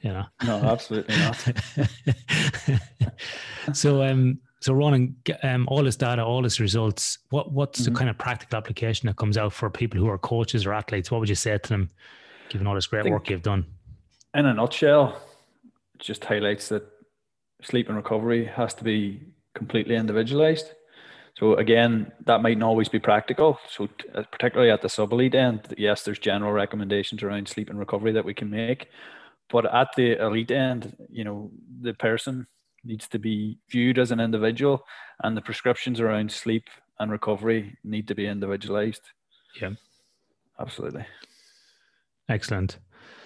[0.00, 0.24] you know.
[0.44, 1.52] No, absolutely not.
[3.76, 7.92] so um so Ronan, um, all this data, all this results, what what's mm-hmm.
[7.92, 11.10] the kind of practical application that comes out for people who are coaches or athletes?
[11.10, 11.90] What would you say to them,
[12.48, 13.66] given all this great work you've done?
[14.34, 15.20] In a nutshell,
[15.94, 16.84] it just highlights that
[17.62, 19.20] sleep and recovery has to be
[19.54, 20.72] completely individualized.
[21.38, 23.58] So again, that might not always be practical.
[23.68, 27.78] So uh, particularly at the sub elite end, yes, there's general recommendations around sleep and
[27.78, 28.88] recovery that we can make,
[29.50, 31.50] but at the elite end, you know,
[31.82, 32.46] the person
[32.84, 34.84] needs to be viewed as an individual,
[35.24, 36.64] and the prescriptions around sleep
[37.00, 39.02] and recovery need to be individualized.
[39.60, 39.70] Yeah,
[40.58, 41.04] absolutely.
[42.28, 42.78] Excellent.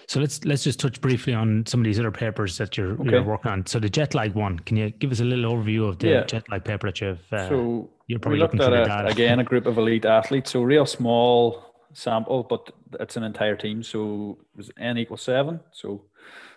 [0.07, 3.11] So let's let's just touch briefly on some of these other papers that you're, okay.
[3.11, 3.65] you're working on.
[3.65, 6.23] So the jet lag one, can you give us a little overview of the yeah.
[6.25, 9.43] jet lag paper that you've uh, so you're we looked looking at a, again a
[9.51, 13.83] group of elite athletes, so real small sample, but it's an entire team.
[13.83, 15.59] So it was n equals seven.
[15.71, 16.05] So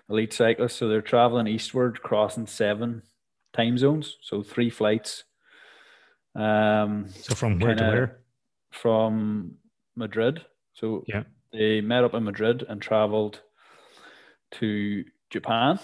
[0.08, 3.02] elite cyclists, so they're traveling eastward, crossing seven
[3.52, 5.24] time zones, so three flights.
[6.34, 8.20] Um, So from where to where?
[8.72, 9.56] from
[9.96, 10.44] Madrid.
[10.74, 11.22] So Yeah.
[11.52, 13.40] they met up in Madrid and traveled
[14.52, 15.78] to Japan.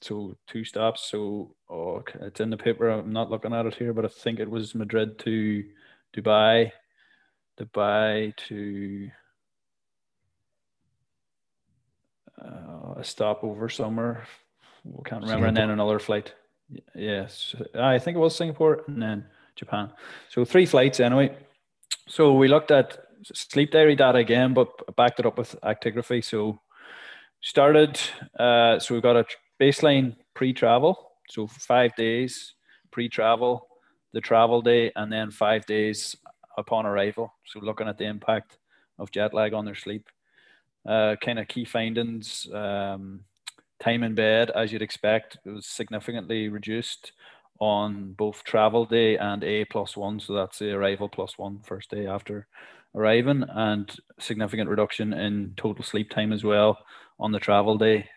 [0.00, 1.02] So two stops.
[1.10, 2.88] So oh, okay, it's in the paper.
[2.88, 5.64] I'm not looking at it here, but I think it was Madrid to
[6.14, 6.72] Dubai,
[7.58, 9.10] Dubai to
[12.44, 14.26] uh, a stopover somewhere.
[14.86, 16.34] I can't remember, and then another flight.
[16.94, 19.90] Yes, I think it was Singapore and then Japan.
[20.28, 21.36] So three flights anyway.
[22.08, 26.24] So we looked at sleep diary data again, but backed it up with actigraphy.
[26.24, 26.60] So
[27.40, 28.00] started.
[28.38, 29.26] Uh, so we've got a
[29.60, 31.09] baseline pre-travel.
[31.30, 32.54] So five days
[32.90, 33.68] pre-travel,
[34.12, 36.16] the travel day, and then five days
[36.58, 37.32] upon arrival.
[37.46, 38.58] So looking at the impact
[38.98, 40.08] of jet lag on their sleep.
[40.86, 42.48] Uh, kind of key findings.
[42.52, 43.20] Um,
[43.78, 47.12] time in bed, as you'd expect, was significantly reduced
[47.60, 50.18] on both travel day and A plus one.
[50.18, 52.46] So that's the arrival plus one first day after
[52.94, 56.78] arriving, and significant reduction in total sleep time as well
[57.18, 58.08] on the travel day.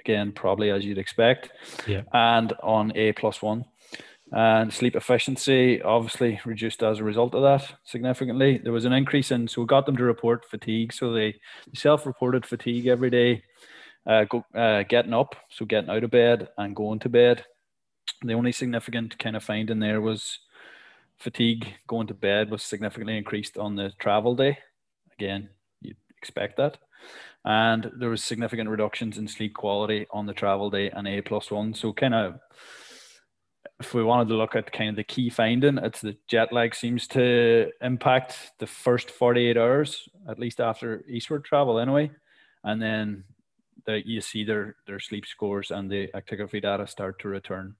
[0.00, 1.50] Again, probably as you'd expect.
[1.86, 2.02] Yeah.
[2.12, 3.64] And on A plus one.
[4.32, 8.58] And sleep efficiency obviously reduced as a result of that significantly.
[8.58, 10.92] There was an increase in, so we got them to report fatigue.
[10.92, 11.40] So they
[11.74, 13.42] self reported fatigue every day,
[14.06, 17.44] uh, go, uh, getting up, so getting out of bed and going to bed.
[18.22, 20.38] The only significant kind of finding there was
[21.18, 24.58] fatigue going to bed was significantly increased on the travel day.
[25.18, 25.48] Again,
[25.80, 26.78] you'd expect that.
[27.44, 31.50] And there was significant reductions in sleep quality on the travel day and A plus
[31.50, 31.72] one.
[31.72, 32.38] So kind of
[33.78, 36.74] if we wanted to look at kind of the key finding, it's that jet lag
[36.74, 42.10] seems to impact the first 48 hours, at least after eastward travel anyway.
[42.62, 43.24] And then
[43.86, 47.74] the, you see their, their sleep scores and the actigraphy data start to return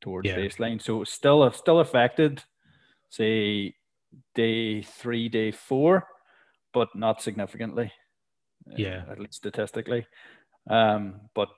[0.00, 0.36] towards Yeah.
[0.36, 0.82] baseline.
[0.82, 2.42] So still still affected,
[3.10, 3.76] say
[4.34, 6.08] day three, day four,
[6.72, 7.92] but not significantly.
[8.76, 9.04] Yeah.
[9.10, 10.06] At least statistically.
[10.68, 11.50] Um, but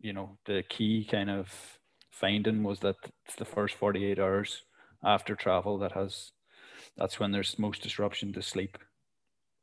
[0.00, 1.52] you know, the key kind of
[2.10, 2.96] finding was that
[3.26, 4.62] it's the first 48 hours
[5.04, 6.32] after travel that has
[6.96, 8.76] that's when there's most disruption to sleep.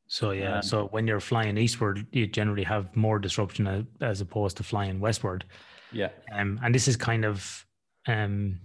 [0.07, 4.57] So yeah, Um, so when you're flying eastward, you generally have more disruption as opposed
[4.57, 5.43] to flying westward.
[5.91, 6.09] Yeah.
[6.31, 7.65] Um, and this is kind of
[8.07, 8.59] um,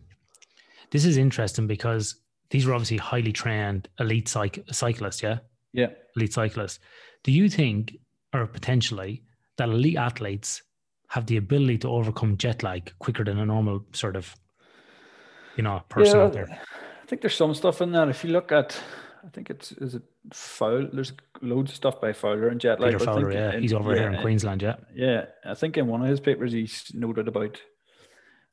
[0.90, 2.14] this is interesting because
[2.50, 5.38] these were obviously highly trained elite cyc- cyclists, yeah,
[5.72, 5.88] Yeah.
[6.16, 6.78] elite cyclists.
[7.24, 7.96] Do you think,
[8.32, 9.22] or potentially,
[9.56, 10.62] that elite athletes
[11.08, 14.34] have the ability to overcome jet lag quicker than a normal sort of,
[15.56, 16.48] you know, person out there?
[16.50, 18.08] I think there's some stuff in there.
[18.08, 18.80] If you look at,
[19.24, 20.02] I think it's is it
[20.32, 20.88] Fowler.
[20.92, 21.12] There's
[21.42, 22.92] loads of stuff by Fowler and jet lag.
[22.92, 25.86] Peter Fowler, yeah, in- he's over here in yeah, Queensland, yeah, Yeah, I think in
[25.86, 27.60] one of his papers he's noted about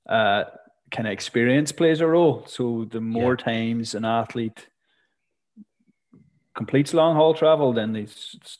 [0.07, 0.45] uh,
[0.91, 2.43] kind of experience plays a role.
[2.47, 4.67] So the more times an athlete
[6.55, 8.07] completes long haul travel, then the,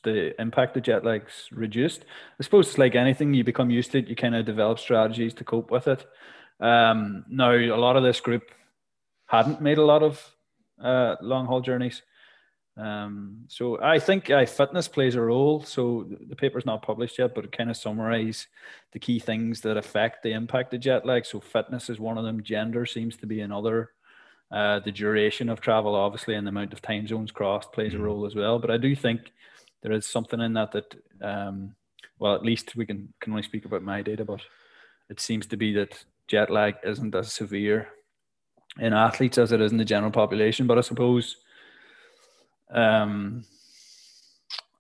[0.04, 2.06] the impact of jet lag's reduced.
[2.40, 5.34] I suppose it's like anything, you become used to it, you kind of develop strategies
[5.36, 6.06] to cope with it.
[6.60, 8.44] Um, now, a lot of this group
[9.28, 10.24] hadn't made a lot of
[10.82, 12.02] uh, long haul journeys.
[12.78, 15.62] Um, so I think uh, fitness plays a role.
[15.64, 18.48] So the- paper's not published yet, but it kind of summarize
[18.94, 21.26] the key things that affect the impact of jet lag.
[21.26, 22.42] So fitness is one of them.
[22.42, 23.92] Gender seems to be another.
[24.52, 27.98] Uh, the duration of travel, obviously, and the amount of time zones crossed plays a
[27.98, 28.04] Mhm.
[28.04, 28.58] role as well.
[28.58, 29.32] But I do think
[29.82, 31.76] there is something in that that, um,
[32.18, 34.42] well, at least we can can only speak about my data, but
[35.10, 37.90] it seems to be that jet lag isn't as severe
[38.80, 40.66] in athletes as it is in the general population.
[40.68, 41.38] But I suppose
[42.72, 43.44] um,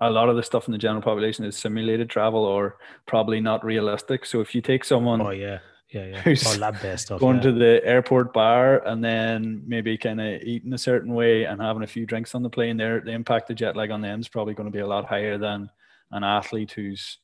[0.01, 3.63] a lot of the stuff in the general population is simulated travel or probably not
[3.65, 4.25] realistic.
[4.25, 5.59] So if you take someone oh yeah,
[5.91, 7.19] yeah, yeah, Who's or lab based stuff.
[7.19, 7.43] going yeah.
[7.43, 11.83] to the airport bar and then maybe kind of eating a certain way and having
[11.83, 14.27] a few drinks on the plane, there the impact of jet lag on them is
[14.27, 15.69] probably going to be a lot higher than
[16.11, 17.17] an athlete who's,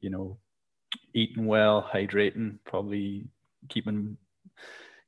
[0.00, 0.38] you know,
[1.14, 3.28] eating well, hydrating, probably
[3.68, 4.16] keeping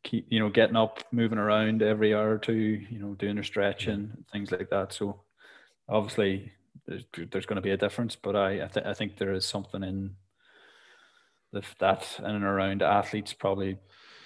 [0.05, 3.45] keep you know getting up moving around every hour or two you know doing their
[3.45, 5.21] stretching things like that so
[5.89, 6.51] obviously
[6.87, 9.45] there's, there's going to be a difference but i I, th- I think there is
[9.45, 10.17] something in
[11.53, 13.79] the, that in and around athletes probably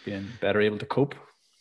[0.05, 1.15] being better able to cope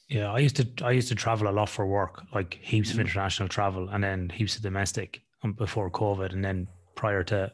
[0.07, 2.97] Yeah, I used to I used to travel a lot for work, like heaps of
[2.97, 3.01] Mhm.
[3.01, 7.51] international travel, and then heaps of domestic um, before COVID, and then prior to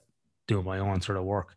[0.47, 1.55] doing my own sort of work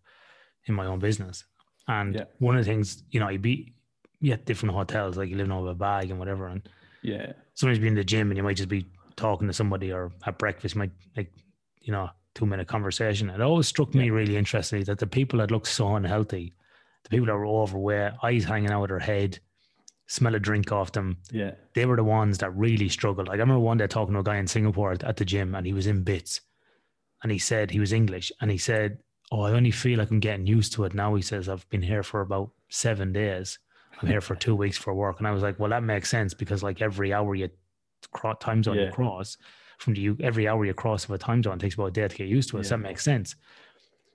[0.66, 1.44] in my own business.
[1.88, 2.24] And Yeah.
[2.38, 3.74] one of the things, you know, you'd be
[4.20, 6.68] you at different hotels, like you living over a bag and whatever, and
[7.02, 7.32] Yeah.
[7.54, 10.38] Sometimes be in the gym and you might just be talking to somebody or at
[10.38, 11.32] breakfast, might like,
[11.80, 13.30] you know, two minute conversation.
[13.30, 16.54] It always struck me really interestingly that the people that look so unhealthy,
[17.04, 19.38] the people that were overweight, eyes hanging out of their head,
[20.06, 21.18] smell a drink off them.
[21.30, 21.52] Yeah.
[21.74, 23.28] They were the ones that really struggled.
[23.28, 25.54] Like I remember one day talking to a guy in Singapore at, at the gym
[25.54, 26.40] and he was in bits.
[27.22, 28.98] And he said he was English and he said,
[29.32, 31.14] Oh, I only feel like I'm getting used to it now.
[31.14, 33.58] He says, I've been here for about seven days.
[34.02, 35.18] I'm here for two weeks for work.
[35.18, 37.48] And I was like, Well, that makes sense because like every hour you
[38.12, 38.86] cross time zone Yeah.
[38.86, 39.38] you cross
[39.78, 42.16] from the every hour you cross of a time zone takes about a day to
[42.16, 42.64] get used to it.
[42.64, 43.36] So that makes sense.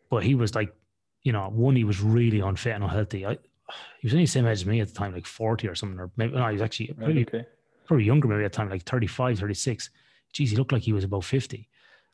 [0.10, 0.74] But he was like,
[1.24, 3.26] you know, one, he was really unfit and unhealthy.
[3.26, 3.38] I,
[4.00, 6.00] he was only the same age as me at the time, like 40 or something,
[6.00, 7.46] or maybe no, he was actually pretty, okay.
[7.86, 9.90] probably younger maybe at the time, like 35, 36.
[10.34, 11.68] Geez, he looked like he was about 50.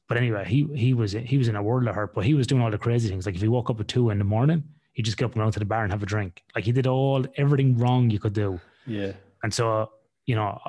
[0.07, 2.45] But anyway, he he was he was in a world of hurt, but he was
[2.45, 3.25] doing all the crazy things.
[3.25, 5.43] Like if he woke up at two in the morning, he'd just get up and
[5.43, 6.43] go to the bar and have a drink.
[6.53, 8.59] Like he did all everything wrong you could do.
[8.85, 9.13] Yeah.
[9.41, 9.91] And so,
[10.27, 10.59] you know,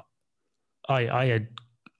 [0.88, 1.48] I I had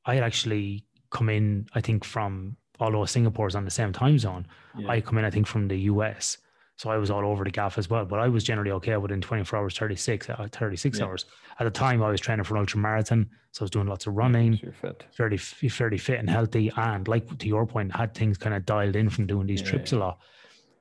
[0.07, 4.47] I had actually come in, I think, from although Singapore's on the same time zone,
[4.79, 4.89] Yeah.
[4.91, 6.39] I come in, I think, from the US.
[6.77, 8.05] So I was all over the gaff as well.
[8.05, 11.07] But I was generally okay within 24 hours, 36, uh, 36 Yeah.
[11.07, 11.25] hours.
[11.59, 13.31] At the time, I was training for an ultra marathon.
[13.53, 15.07] So I was doing lots of running, You're fit.
[15.11, 16.71] fairly, fairly fit and healthy.
[16.77, 19.69] And like to your point, had things kind of dialed in from doing these Yeah.
[19.71, 20.19] trips a lot.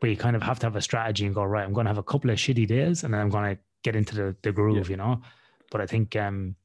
[0.02, 1.90] But you kind of have to have a strategy and go, right, I'm going to
[1.92, 4.52] have a couple of shitty days and then I'm going to get into the, the
[4.52, 5.22] groove, you know?
[5.72, 6.58] But I think, um,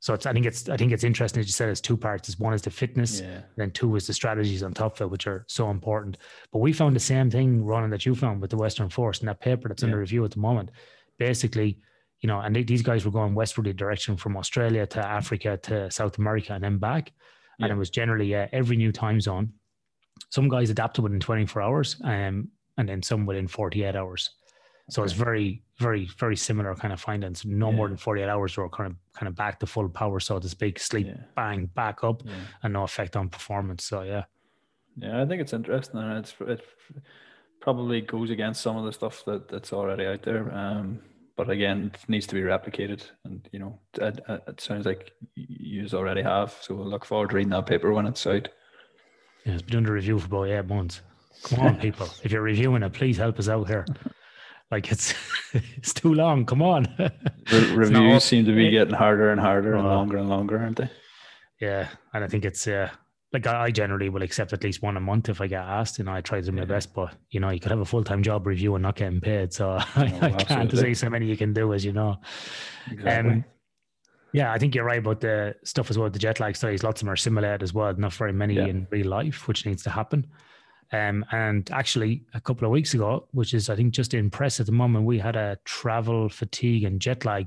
[0.00, 2.28] so it's, I think it's, I think it's interesting as you said, it's two parts.
[2.28, 3.40] It's one is the fitness, Yeah.
[3.56, 6.18] then two is the strategies on top of it, which are so important.
[6.52, 9.28] But we found the same thing, Ronan, that you found with the Western Force and
[9.28, 10.70] that paper that's under review at the moment.
[11.18, 11.78] Basically,
[12.20, 15.90] you know, and they, these guys were going westwardly direction from Australia to Africa to
[15.90, 17.12] South America and then back.
[17.60, 19.52] And it was generally uh, every new time zone.
[20.30, 24.30] Some guys adapted within 24 hours, um, and then some within 48 hours.
[24.90, 27.44] So it's very, very, very similar kind of findings.
[27.44, 30.38] No more than 48 hours or kind of kind of back to full power, so
[30.38, 31.20] to speak, sleep, Yeah.
[31.36, 32.32] bang, back up, Yeah.
[32.62, 33.84] and no effect on performance.
[33.84, 34.24] So yeah.
[34.96, 36.62] Yeah, I think it's interesting, and it's it
[37.60, 40.52] probably goes against some of the stuff that that's already out there.
[40.54, 41.00] Um,
[41.36, 45.12] but again, it needs to be replicated, and you know, it, it, it sounds like
[45.36, 46.56] you already have.
[46.62, 48.48] So we'll look forward to reading that paper when it's out.
[49.44, 51.02] Yeah, it's been under review for about eight months.
[51.44, 52.08] Come on, people.
[52.24, 53.84] If you're reviewing it, please help us out here.
[54.70, 55.14] Like it's
[55.76, 56.44] it's too long.
[56.44, 56.86] Come on.
[56.98, 57.10] Re-
[57.74, 59.90] reviews seem to be getting harder and harder and Oh.
[59.90, 60.90] longer and longer, aren't they?
[61.60, 62.88] Yeah, and I think it's uh,
[63.32, 65.98] like I, generally will accept at least one a month if I get asked.
[65.98, 66.66] You know, I try to do my Yeah.
[66.66, 69.20] best, but you know, you could have a full time job review and not getting
[69.20, 69.52] paid.
[69.52, 72.18] So I, Oh, I can't say so many you can do, as you know.
[72.90, 73.32] Exactly.
[73.32, 73.44] Um,
[74.34, 76.10] yeah, I think you're right about the stuff as well.
[76.10, 77.92] The jet lag studies, lots of them are simulated as well.
[77.96, 78.66] Not very many Yeah.
[78.66, 80.26] in real life, which needs to happen.
[80.92, 84.58] Um, and actually, a couple of weeks ago, which is I think just in press
[84.60, 87.46] at the moment, we had a travel fatigue and jet lag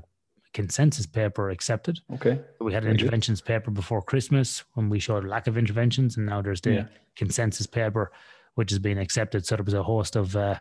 [0.54, 1.98] consensus paper accepted.
[2.14, 2.38] okay.
[2.60, 3.02] We had an Very good.
[3.04, 6.84] interventions paper before Christmas when we showed lack of interventions, and now there's the Yeah.
[7.16, 8.12] consensus paper,
[8.54, 9.44] which has been accepted.
[9.46, 10.58] So there was a host of uh,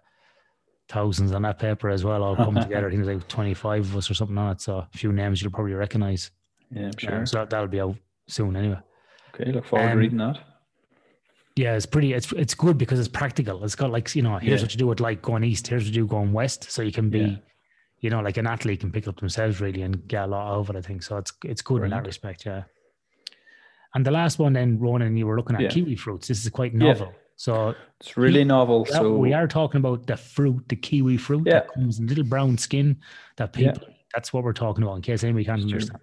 [0.87, 2.87] thousands on that paper as well, all come together.
[2.87, 4.61] I think there's like 25 of us or something on it.
[4.61, 6.31] So a few names you'll probably recognize.
[6.71, 7.25] Yeah, I'm Um, sure.
[7.25, 7.95] so that, that'll be out
[8.27, 8.79] soon anyway.
[9.35, 10.39] Okay, look forward Um, to reading that.
[11.55, 12.13] Yeah, it's pretty.
[12.13, 13.63] It's it's good because it's practical.
[13.63, 14.65] It's got like you know, here's Yeah.
[14.65, 15.67] what you do with like going east.
[15.67, 16.71] Here's what you do going west.
[16.71, 17.35] So you can be, Yeah.
[17.99, 20.75] you know, like an athlete can pick up themselves really and get a lot it.
[20.77, 21.17] I think so.
[21.17, 22.45] It's it's good in that respect.
[22.45, 22.63] Yeah.
[23.93, 25.69] And the last one, then Ronan, you were looking at Yeah.
[25.69, 26.27] kiwi fruits.
[26.29, 26.79] This is quite Yeah.
[26.93, 27.13] novel.
[27.35, 28.85] So It's really novel.
[28.87, 32.23] yeah, So we are talking about the fruit, the kiwi fruit that comes in little
[32.23, 32.97] brown skin
[33.37, 33.71] that Yeah.
[33.73, 33.89] people.
[34.13, 34.95] That's what we're talking about.
[34.97, 35.69] In case anybody can't Sure.
[35.71, 35.99] understand.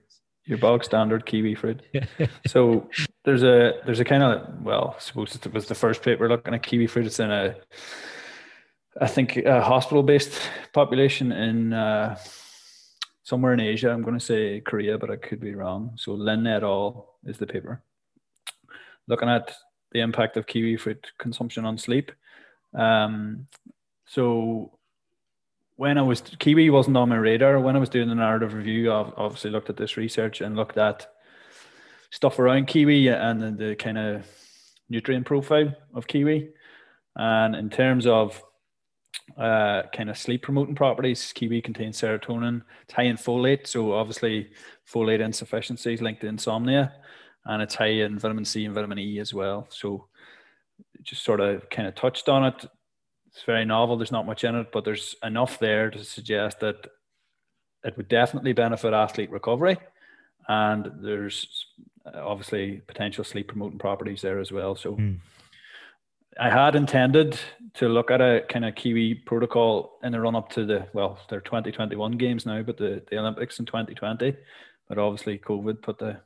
[0.48, 1.82] Your bog standard kiwi fruit.
[2.46, 2.88] So
[3.24, 6.54] there's a there's a kind of well, I suppose it was the first paper looking
[6.54, 7.06] at kiwi fruit.
[7.06, 7.54] It's in a
[9.00, 10.40] I think a hospital based
[10.72, 12.18] population in uh,
[13.22, 13.90] somewhere in Asia.
[13.90, 15.92] I'm going to say Korea, but I could be wrong.
[15.96, 17.18] So Lin et al.
[17.24, 17.82] is the paper
[19.06, 19.54] looking at
[19.92, 22.12] the impact of kiwi fruit consumption on sleep.
[22.74, 23.46] Um,
[24.06, 24.77] so
[25.78, 27.60] when I was kiwi wasn't on my radar.
[27.60, 30.76] When I was doing the narrative review, I've obviously looked at this research and looked
[30.76, 31.06] at
[32.10, 34.26] stuff around kiwi and the, the kind of
[34.88, 36.50] nutrient profile of kiwi.
[37.14, 38.42] And in terms of
[39.36, 42.62] uh, kind of sleep promoting properties, kiwi contains serotonin.
[42.82, 44.50] It's high in folate, so obviously
[44.92, 46.92] folate insufficiency is linked to insomnia,
[47.44, 49.68] and it's high in vitamin C and vitamin E as well.
[49.70, 50.08] So
[51.04, 52.66] just sort of kind of touched on it.
[53.38, 53.96] It's very novel.
[53.96, 56.88] There's not much in it, but there's enough there to suggest that
[57.84, 59.76] it would definitely benefit athlete recovery.
[60.48, 61.66] And there's
[62.04, 64.74] uh, obviously potential sleep promoting properties there as well.
[64.74, 65.18] So Mm.
[66.40, 67.38] I had intended
[67.74, 71.20] to look at a kind of Kiwi protocol in the run up to the, well,
[71.30, 74.36] they're 2021 games now, but the, the Olympics in 2020.
[74.88, 76.16] but obviously COVID put the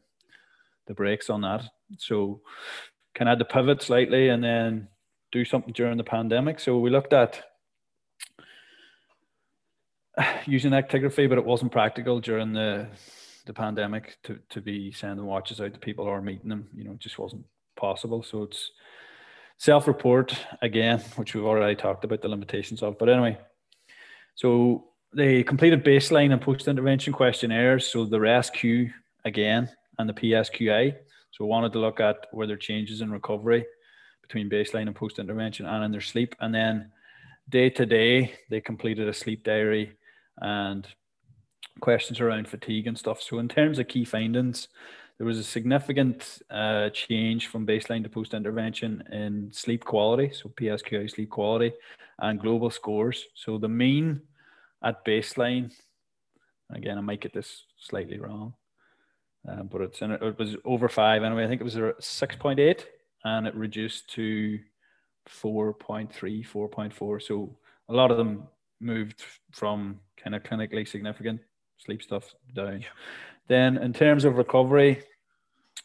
[0.87, 1.63] the brakes on that.
[1.99, 2.41] So
[3.15, 4.89] kind of had to pivot slightly and then
[5.33, 6.61] do something during the pandemic.
[6.61, 7.43] So we looked at
[10.47, 12.89] using actigraphy, but it wasn't practical during the
[13.45, 16.69] the pandemic to, to be sending watches out to people or meeting them.
[16.73, 17.45] You know, it just wasn't
[17.77, 18.23] possible.
[18.23, 18.71] So it's
[19.59, 22.99] self-report again, which we've already talked about the limitations of.
[22.99, 23.39] But anyway,
[24.37, 27.89] so they completed baseline and post-intervention questionnaires.
[27.89, 28.93] So the RESTQ
[29.25, 29.69] again
[29.99, 30.95] and the PSQI.
[31.33, 33.67] So we wanted to look at were there changes in recovery
[34.33, 36.35] between baseline and post-intervention and in their sleep.
[36.41, 36.91] And then
[37.51, 39.93] day to day, they completed a sleep diary
[40.39, 40.87] and
[41.81, 43.21] questions around fatigue and stuff.
[43.21, 44.69] So in terms of key findings,
[45.19, 50.49] there was a significant uh, change from baseline to post intervention in sleep quality, so
[50.49, 51.75] PSQI sleep quality,
[52.19, 53.27] and global scores.
[53.35, 54.23] So the mean
[54.83, 55.73] at baseline,
[56.71, 58.55] again, I might get this slightly wrong,
[59.47, 61.45] uh, but it's in, it was over five anyway.
[61.45, 62.87] I think it was six point eight,
[63.25, 64.59] and it reduced to
[65.29, 66.11] 4.3,
[66.47, 67.23] 4.4.
[67.23, 67.57] So
[67.89, 68.45] a lot of them
[68.81, 71.41] moved from kind of clinically significant
[71.79, 72.81] sleep stuff down.
[72.81, 72.89] Yeah.
[73.49, 75.03] Then, in terms of recovery,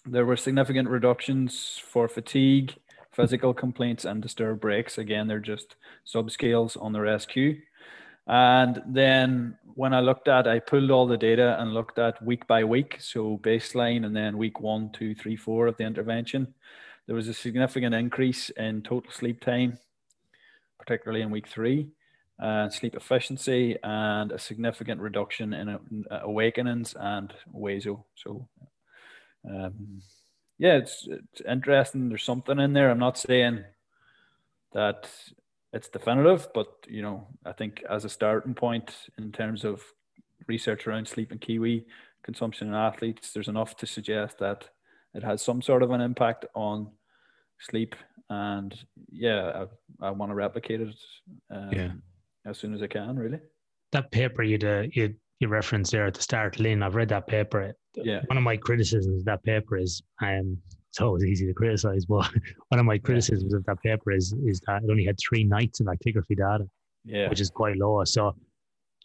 [0.06, 2.76] there were significant reductions for fatigue,
[3.12, 4.98] physical complaints, and disturbed breaks.
[4.98, 7.60] Again, they're just subscales on the RESTQ.
[8.28, 12.46] And then when I looked at, I pulled all the data and looked at week
[12.46, 16.54] by week, so baseline and then week one, two, three, four of the intervention.
[17.08, 19.80] There was a significant increase in total sleep time,
[20.78, 21.88] particularly in week three
[22.40, 25.70] and sleep efficiency and a significant reduction in
[26.12, 28.04] uh, awakenings and WASO.
[28.16, 28.48] So,
[29.50, 30.02] um,
[30.60, 32.10] yeah, it's, it's interesting.
[32.10, 32.92] There's something in there.
[32.92, 33.64] I'm not saying
[34.74, 35.10] that
[35.74, 39.82] it's definitive, but you know, I think as a starting point in terms of
[40.48, 41.86] research around sleep and kiwi
[42.22, 44.70] consumption in athletes, there's enough to suggest that
[45.14, 46.90] it has some sort of an impact on
[47.60, 47.96] sleep.
[48.30, 48.78] And
[49.10, 49.66] yeah,
[50.02, 50.96] I, I want to replicate it.
[51.50, 51.92] Um, yeah
[52.48, 53.40] as soon as I can, really.
[53.92, 56.82] That paper you uh, you you referenced there at the start, Lin.
[56.82, 57.74] I've read that paper.
[57.96, 58.22] Yeah.
[58.28, 60.58] One of my criticisms of that paper is, um,
[60.90, 62.28] it's always easy to criticize, but
[62.70, 63.58] one of my criticisms yeah.
[63.58, 66.66] of that paper is is that it only had three nights of actigraphy data,
[67.06, 68.04] yeah, which is quite low.
[68.06, 68.36] So,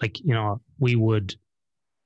[0.00, 1.34] like you know, we would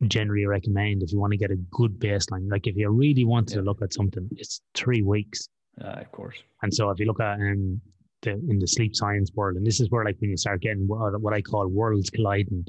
[0.08, 3.50] generally recommend if you want to get a good baseline, like if you really want
[3.50, 3.56] yeah.
[3.56, 5.48] to look at something, it's three weeks.
[5.80, 6.42] Yeah, of course.
[6.62, 7.80] And so if you look at um,
[8.22, 10.86] the in the sleep science world, and this is where like when you start getting
[10.86, 12.64] what, what I call worlds colliding,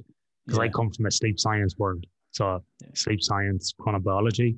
[0.46, 0.66] because yeah.
[0.66, 2.90] I come from a sleep science world, so yeah.
[2.94, 4.58] sleep science, chronobiology, and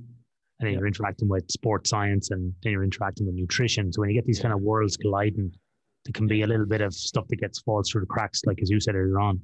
[0.60, 0.80] then yeah.
[0.80, 3.94] you're interacting with sports science, and then you're interacting with nutrition.
[3.94, 5.52] So when you get these kind of worlds colliding,
[6.06, 8.62] there can be a little bit of stuff that gets falls through the cracks, like
[8.62, 9.40] as you said earlier on.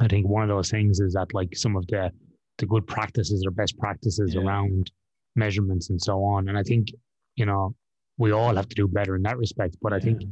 [0.00, 2.10] I think one of those things is that like some of the
[2.58, 4.90] the good practices or best practices around
[5.34, 6.88] measurements and so on, and I think
[7.34, 7.74] you know
[8.22, 9.76] we all have to do better in that respect.
[9.82, 10.22] But I think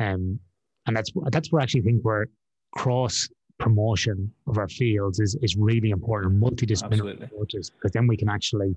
[0.00, 0.40] um,
[0.86, 2.26] and that's that's where I actually think where
[2.72, 3.28] cross
[3.58, 4.18] promotion
[4.48, 8.74] of our fields is is really important, multidisciplinary approaches, because then we can actually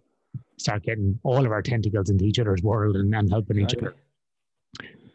[0.58, 3.96] start getting all of our tentacles into each other's world and, and helping each other.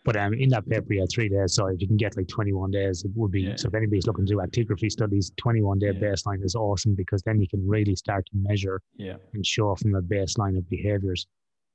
[0.05, 1.55] But um, in that paper, you had three days.
[1.55, 3.43] So if you can get like 21 days, it would be.
[3.43, 3.57] Yeah.
[3.57, 5.93] So if anybody's looking to do actigraphy studies, 21 day yeah.
[5.93, 9.17] baseline is awesome because then you can really start to measure yeah.
[9.33, 11.27] and show from a baseline of behaviors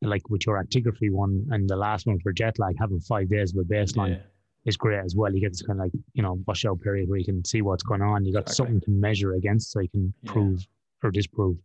[0.01, 3.53] like with your actigraphy one and the last one for jet lag, having five days
[3.53, 4.21] with baseline yeah.
[4.65, 5.33] is great as well.
[5.33, 7.83] You get this kind of like, you know, washout period where you can see what's
[7.83, 8.25] going on.
[8.25, 8.55] You got exactly.
[8.55, 10.31] something to measure against so you can yeah.
[10.31, 10.65] prove
[11.03, 11.57] or disprove.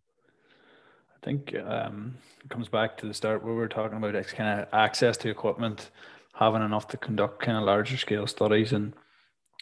[1.17, 4.33] I think um, it comes back to the start where we are talking about it's
[4.33, 5.91] kind of access to equipment,
[6.35, 8.73] having enough to conduct kind of larger scale studies.
[8.73, 8.93] And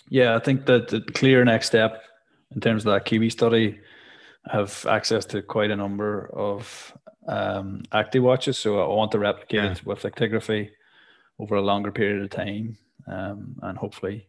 [0.08, 2.02] yeah, I think that the clear next step
[2.54, 3.78] in terms of that Kiwi study
[4.50, 6.96] have access to quite a number of
[7.28, 8.58] um, active watches.
[8.58, 9.72] So I want to replicate yeah.
[9.72, 10.70] it with actigraphy
[11.38, 14.28] over a longer period of time um, and hopefully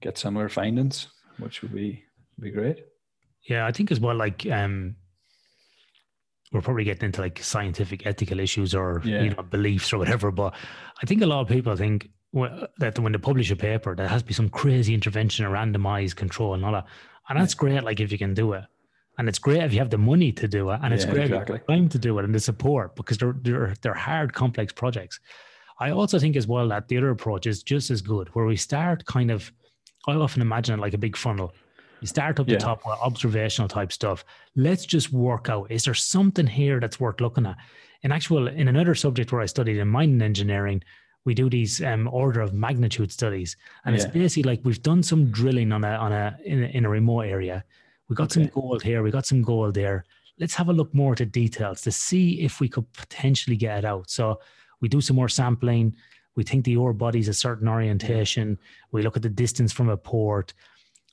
[0.00, 1.08] get similar findings,
[1.38, 2.04] which would be
[2.40, 2.84] be great.
[3.48, 4.96] Yeah, I think as well, like um,
[6.52, 9.22] we're probably getting into like scientific ethical issues or yeah.
[9.22, 10.30] you know beliefs or whatever.
[10.30, 10.54] But
[11.02, 14.22] I think a lot of people think that when they publish a paper, there has
[14.22, 16.86] to be some crazy intervention or randomized control and all that.
[17.28, 17.58] And that's yeah.
[17.58, 18.64] great, like if you can do it.
[19.18, 21.24] And it's great if you have the money to do it, and it's yeah, great
[21.24, 21.56] exactly.
[21.56, 24.32] if you have time to do it and the support because they're, they're they're hard,
[24.32, 25.18] complex projects.
[25.80, 28.56] I also think as well that the other approach is just as good, where we
[28.56, 29.52] start kind of.
[30.06, 31.52] I often imagine it like a big funnel.
[32.00, 32.54] You start up yeah.
[32.54, 34.24] the top with observational type stuff.
[34.54, 37.56] Let's just work out: is there something here that's worth looking at?
[38.02, 40.80] In actual, in another subject where I studied in mining engineering,
[41.24, 44.02] we do these um, order of magnitude studies, and yeah.
[44.02, 46.88] it's basically like we've done some drilling on a on a in, a in a
[46.88, 47.64] remote area
[48.08, 48.44] we got okay.
[48.44, 50.04] some gold here, we got some gold there.
[50.40, 53.78] let's have a look more at the details to see if we could potentially get
[53.78, 54.08] it out.
[54.08, 54.40] So
[54.80, 55.96] we do some more sampling.
[56.36, 58.58] We think the ore body's a certain orientation.
[58.92, 60.54] We look at the distance from a port.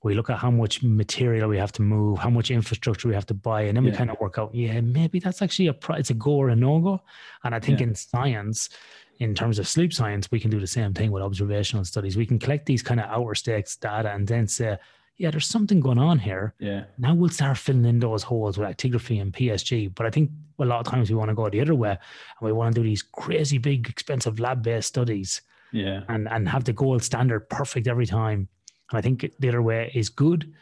[0.04, 3.26] We look at how much material we have to move, how much infrastructure we have
[3.26, 6.12] to buy, and then we kind of work out, yeah, maybe that's actually a it's
[6.12, 7.02] a go or a no go.
[7.44, 7.88] And I think Yeah.
[7.88, 8.70] in science,
[9.18, 12.16] in terms of sleep science, we can do the same thing with observational studies.
[12.18, 14.78] We can collect these kind of outer stakes data and then say,
[15.18, 16.84] yeah, there's something going on here Yeah.
[16.98, 19.94] now we'll start filling in those holes with actigraphy and PSG.
[19.96, 20.30] But I think
[20.60, 22.82] a lot of times we want to go the other way and we want to
[22.82, 26.02] do these crazy big, expensive lab based studies Yeah.
[26.10, 28.50] and, and have the gold standard perfect every time.
[28.92, 30.54] And I think the other way is good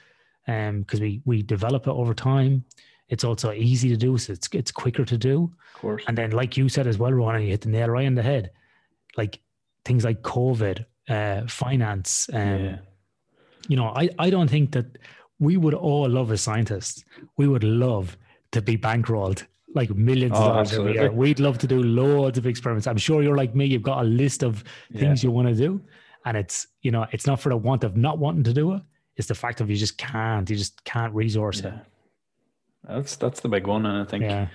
[0.45, 2.63] because we, we develop it over time.
[3.09, 5.51] It's also easy to do, so it's, it's quicker to do.
[5.75, 6.03] Of course.
[6.07, 8.23] And then, like you said as well, Ron, you hit the nail right in the
[8.23, 8.51] head.
[9.17, 9.39] Like
[9.85, 12.77] things like COVID, uh, finance, um, yeah.
[13.68, 14.85] You know, I, I don't think that
[15.40, 17.03] we would all love as scientists.
[17.38, 18.18] We would love
[18.52, 19.45] to be bankrolled
[19.76, 21.11] like millions of Oh, dollars every year.
[21.11, 22.85] We'd love to do loads of experiments.
[22.88, 23.65] I'm sure you're like me.
[23.65, 24.64] You've got a list of
[24.95, 25.81] things you want to do,
[26.26, 28.81] and it's you know, it's not for the want of not wanting to do it.
[29.15, 30.49] It's the fact of you just can't.
[30.49, 31.80] You just can't resource Yeah.
[32.88, 34.48] That's that's the big one, and I think, Yeah,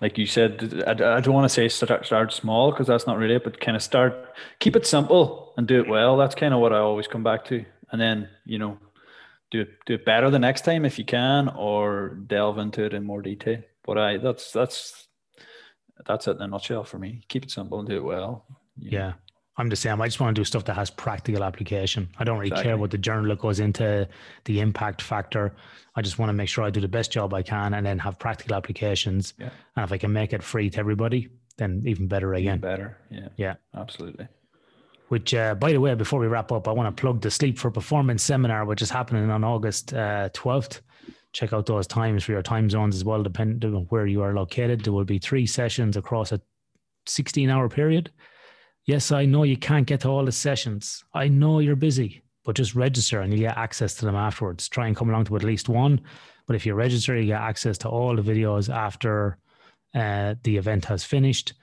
[0.00, 3.18] like you said, I, I don't want to say start, start small because that's not
[3.18, 4.14] really it, but kind of start,
[4.60, 6.16] keep it simple and do it well.
[6.16, 8.78] That's kind of what I always come back to, and then you know,
[9.50, 12.94] do it do it better the next time if you can, or delve into it
[12.94, 13.62] in more detail.
[13.84, 15.08] But I that's that's
[16.06, 17.22] that's it in a nutshell for me.
[17.28, 18.44] Keep it simple and do it well.
[18.48, 18.56] know.
[18.76, 19.12] yeah.
[19.58, 20.02] I'm the same.
[20.02, 22.10] I just want to do stuff that has practical application.
[22.18, 24.06] I don't really care what the journal that goes into
[24.44, 25.54] the impact factor.
[25.94, 27.98] I just want to make sure I do the best job I can and then
[28.00, 29.32] have practical applications.
[29.38, 29.48] Yeah.
[29.74, 32.58] And if I can make it free to everybody, then even better Even again.
[32.60, 32.98] better.
[33.10, 33.28] Yeah.
[33.38, 33.54] Yeah.
[33.74, 34.28] Absolutely.
[35.08, 37.58] Which, uh, by the way, before we wrap up, I want to plug the Sleep
[37.58, 40.80] for Performance seminar, which is happening on August uh, 12th.
[41.32, 44.34] Check out those times for your time zones as well, depending on where you are
[44.34, 44.82] located.
[44.82, 46.40] There will be three sessions across a
[47.06, 48.10] 16 hour period.
[48.86, 51.04] Yes, I know you can't get to all the sessions.
[51.12, 54.68] I know you're busy, but just register and you get access to them afterwards.
[54.68, 56.00] Try and come along to at least one.
[56.46, 59.38] But if you register, you get access to all the videos after
[59.94, 61.54] uh, the event has finished.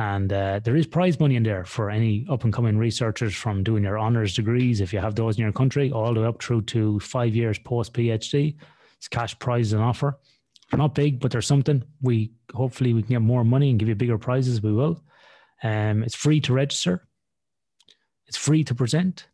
[0.00, 3.62] And uh, there is prize money in there for any up and coming researchers from
[3.62, 6.42] doing your honors degrees, if you have those in your country, all the way up
[6.42, 8.56] through to five years post PhD.
[8.96, 10.18] It's cash prizes and offer.
[10.72, 11.84] Not big, but there's something.
[12.00, 14.62] We hopefully we can get more money and give you bigger prizes.
[14.62, 15.04] We will.
[15.62, 17.06] Um, it's free to register.
[18.26, 19.26] It's free to present.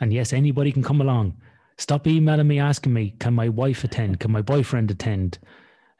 [0.00, 1.36] And yes, anybody can come along.
[1.78, 4.18] Stop emailing me asking me, can my wife attend?
[4.18, 5.38] Can my boyfriend attend?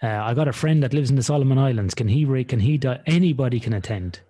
[0.04, 1.94] Uh, I got a friend that lives in the Solomon Islands.
[1.94, 2.26] Can he?
[2.26, 2.76] Re- can he?
[2.76, 4.20] Do- anybody can attend.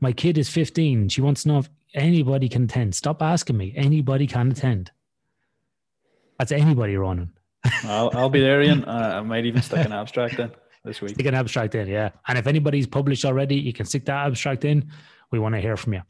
[0.00, 1.10] My kid is 15.
[1.10, 2.94] She wants to know if anybody can attend.
[2.94, 3.74] Stop asking me.
[3.76, 4.92] Anybody can attend.
[6.38, 7.32] That's anybody, Ronan.
[7.82, 8.84] I'll, I'll be there, Ian.
[8.88, 10.50] Uh, I might even stick an abstract in
[10.84, 11.14] this week.
[11.14, 12.10] Stick an abstract in, yeah.
[12.26, 14.90] And if anybody's published already, you can stick that abstract in.
[15.30, 16.02] We want to hear from you.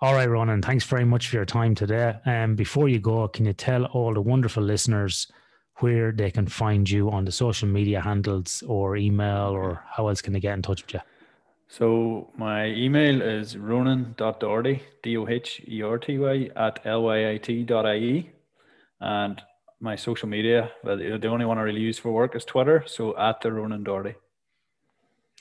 [0.00, 2.14] All right, Ronan, thanks very much for your time today.
[2.26, 5.26] Um, before you go, can you tell all the wonderful listeners
[5.78, 10.22] where they can find you on the social media handles or email or how else
[10.22, 11.00] can they get in touch with you?
[11.68, 18.30] So my email is ronan.doherty, D-O-H-E-R-T-Y, at lyit.ie.
[19.00, 19.42] And
[19.80, 22.84] my social media, the only one I really use for work is Twitter.
[22.86, 24.14] So at the Ronan Doherty.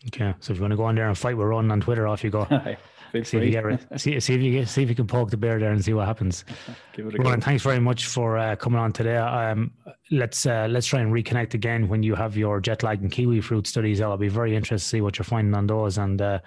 [0.07, 2.07] Okay, so if you want to go on there and fight with Ronan on Twitter,
[2.07, 2.47] off you go.
[3.13, 3.77] Feel See if you free.
[3.77, 5.85] get see, see if you get, see if you can poke the bear there and
[5.85, 6.43] see what happens.
[6.93, 7.45] Give it a Ronan, go.
[7.45, 9.17] thanks very much for uh, coming on today.
[9.17, 9.71] Um,
[10.09, 13.39] let's uh, let's try and reconnect again when you have your jet lag and kiwi
[13.41, 14.01] fruit studies.
[14.01, 16.39] I'll be very interested to see what you're finding on those, and uh,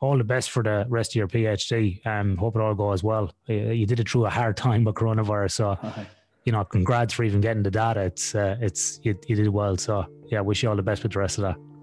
[0.00, 2.04] all the best for the rest of your PhD.
[2.06, 3.30] Um, hope it all goes well.
[3.46, 5.78] You did it through a hard time with coronavirus, so
[6.44, 8.00] you know, congrats for even getting the data.
[8.00, 9.76] It's uh, it's you, you did well.
[9.76, 11.73] So yeah, wish you all the best with the rest of that.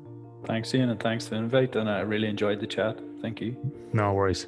[0.45, 1.75] Thanks, Ian, and thanks for the invite.
[1.75, 2.99] And I really enjoyed the chat.
[3.21, 3.55] Thank you.
[3.93, 4.47] No worries.